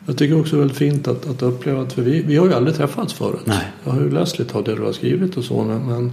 [0.06, 2.76] Jag tycker också väldigt fint att, att uppleva att för vi, vi har ju aldrig
[2.76, 3.40] träffats förut.
[3.44, 3.64] Nej.
[3.84, 6.12] Jag har ju läst lite av det du har skrivit och så men, men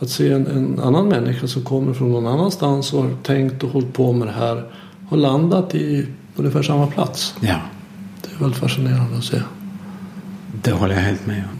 [0.00, 3.70] att se en, en annan människa som kommer från någon annanstans och har tänkt och
[3.70, 4.64] hållit på med det här
[5.08, 6.06] har landat i
[6.36, 7.34] ungefär samma plats.
[7.40, 7.60] Ja,
[8.22, 9.42] Det är väldigt fascinerande att se.
[10.62, 11.58] det håller jag helt med om.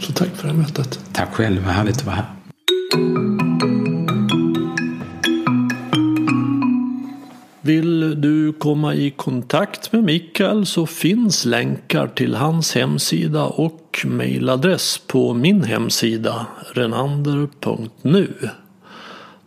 [0.00, 1.00] Så tack för det här mötet.
[1.12, 3.37] Tack själv, vad härligt att vara här.
[7.68, 15.00] Vill du komma i kontakt med Mikael så finns länkar till hans hemsida och mejladress
[15.06, 18.28] på min hemsida renander.nu.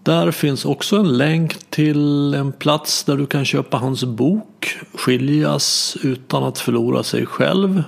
[0.03, 5.97] Där finns också en länk till en plats där du kan köpa hans bok Skiljas
[6.03, 7.83] utan att förlora sig själv.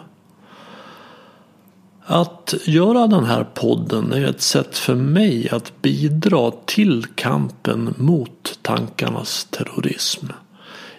[2.05, 8.59] Att göra den här podden är ett sätt för mig att bidra till kampen mot
[8.61, 10.25] tankarnas terrorism.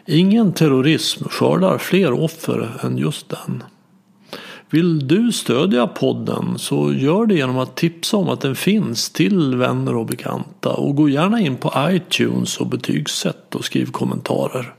[0.06, 3.62] Ingen terrorism skördar fler offer än just den.
[4.70, 9.56] Vill du stödja podden så gör det genom att tipsa om att den finns till
[9.56, 14.74] vänner och bekanta och gå gärna in på iTunes och betygsätt och skriv kommentarer.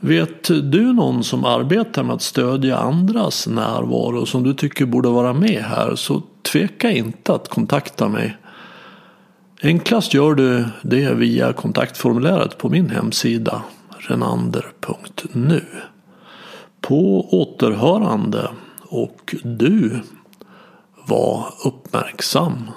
[0.00, 5.32] Vet du någon som arbetar med att stödja andras närvaro som du tycker borde vara
[5.32, 8.36] med här så tveka inte att kontakta mig.
[9.62, 13.62] Enklast gör du det via kontaktformuläret på min hemsida
[13.98, 15.64] renander.nu.
[16.80, 18.50] På återhörande
[18.82, 20.00] och du
[21.06, 22.70] var uppmärksam.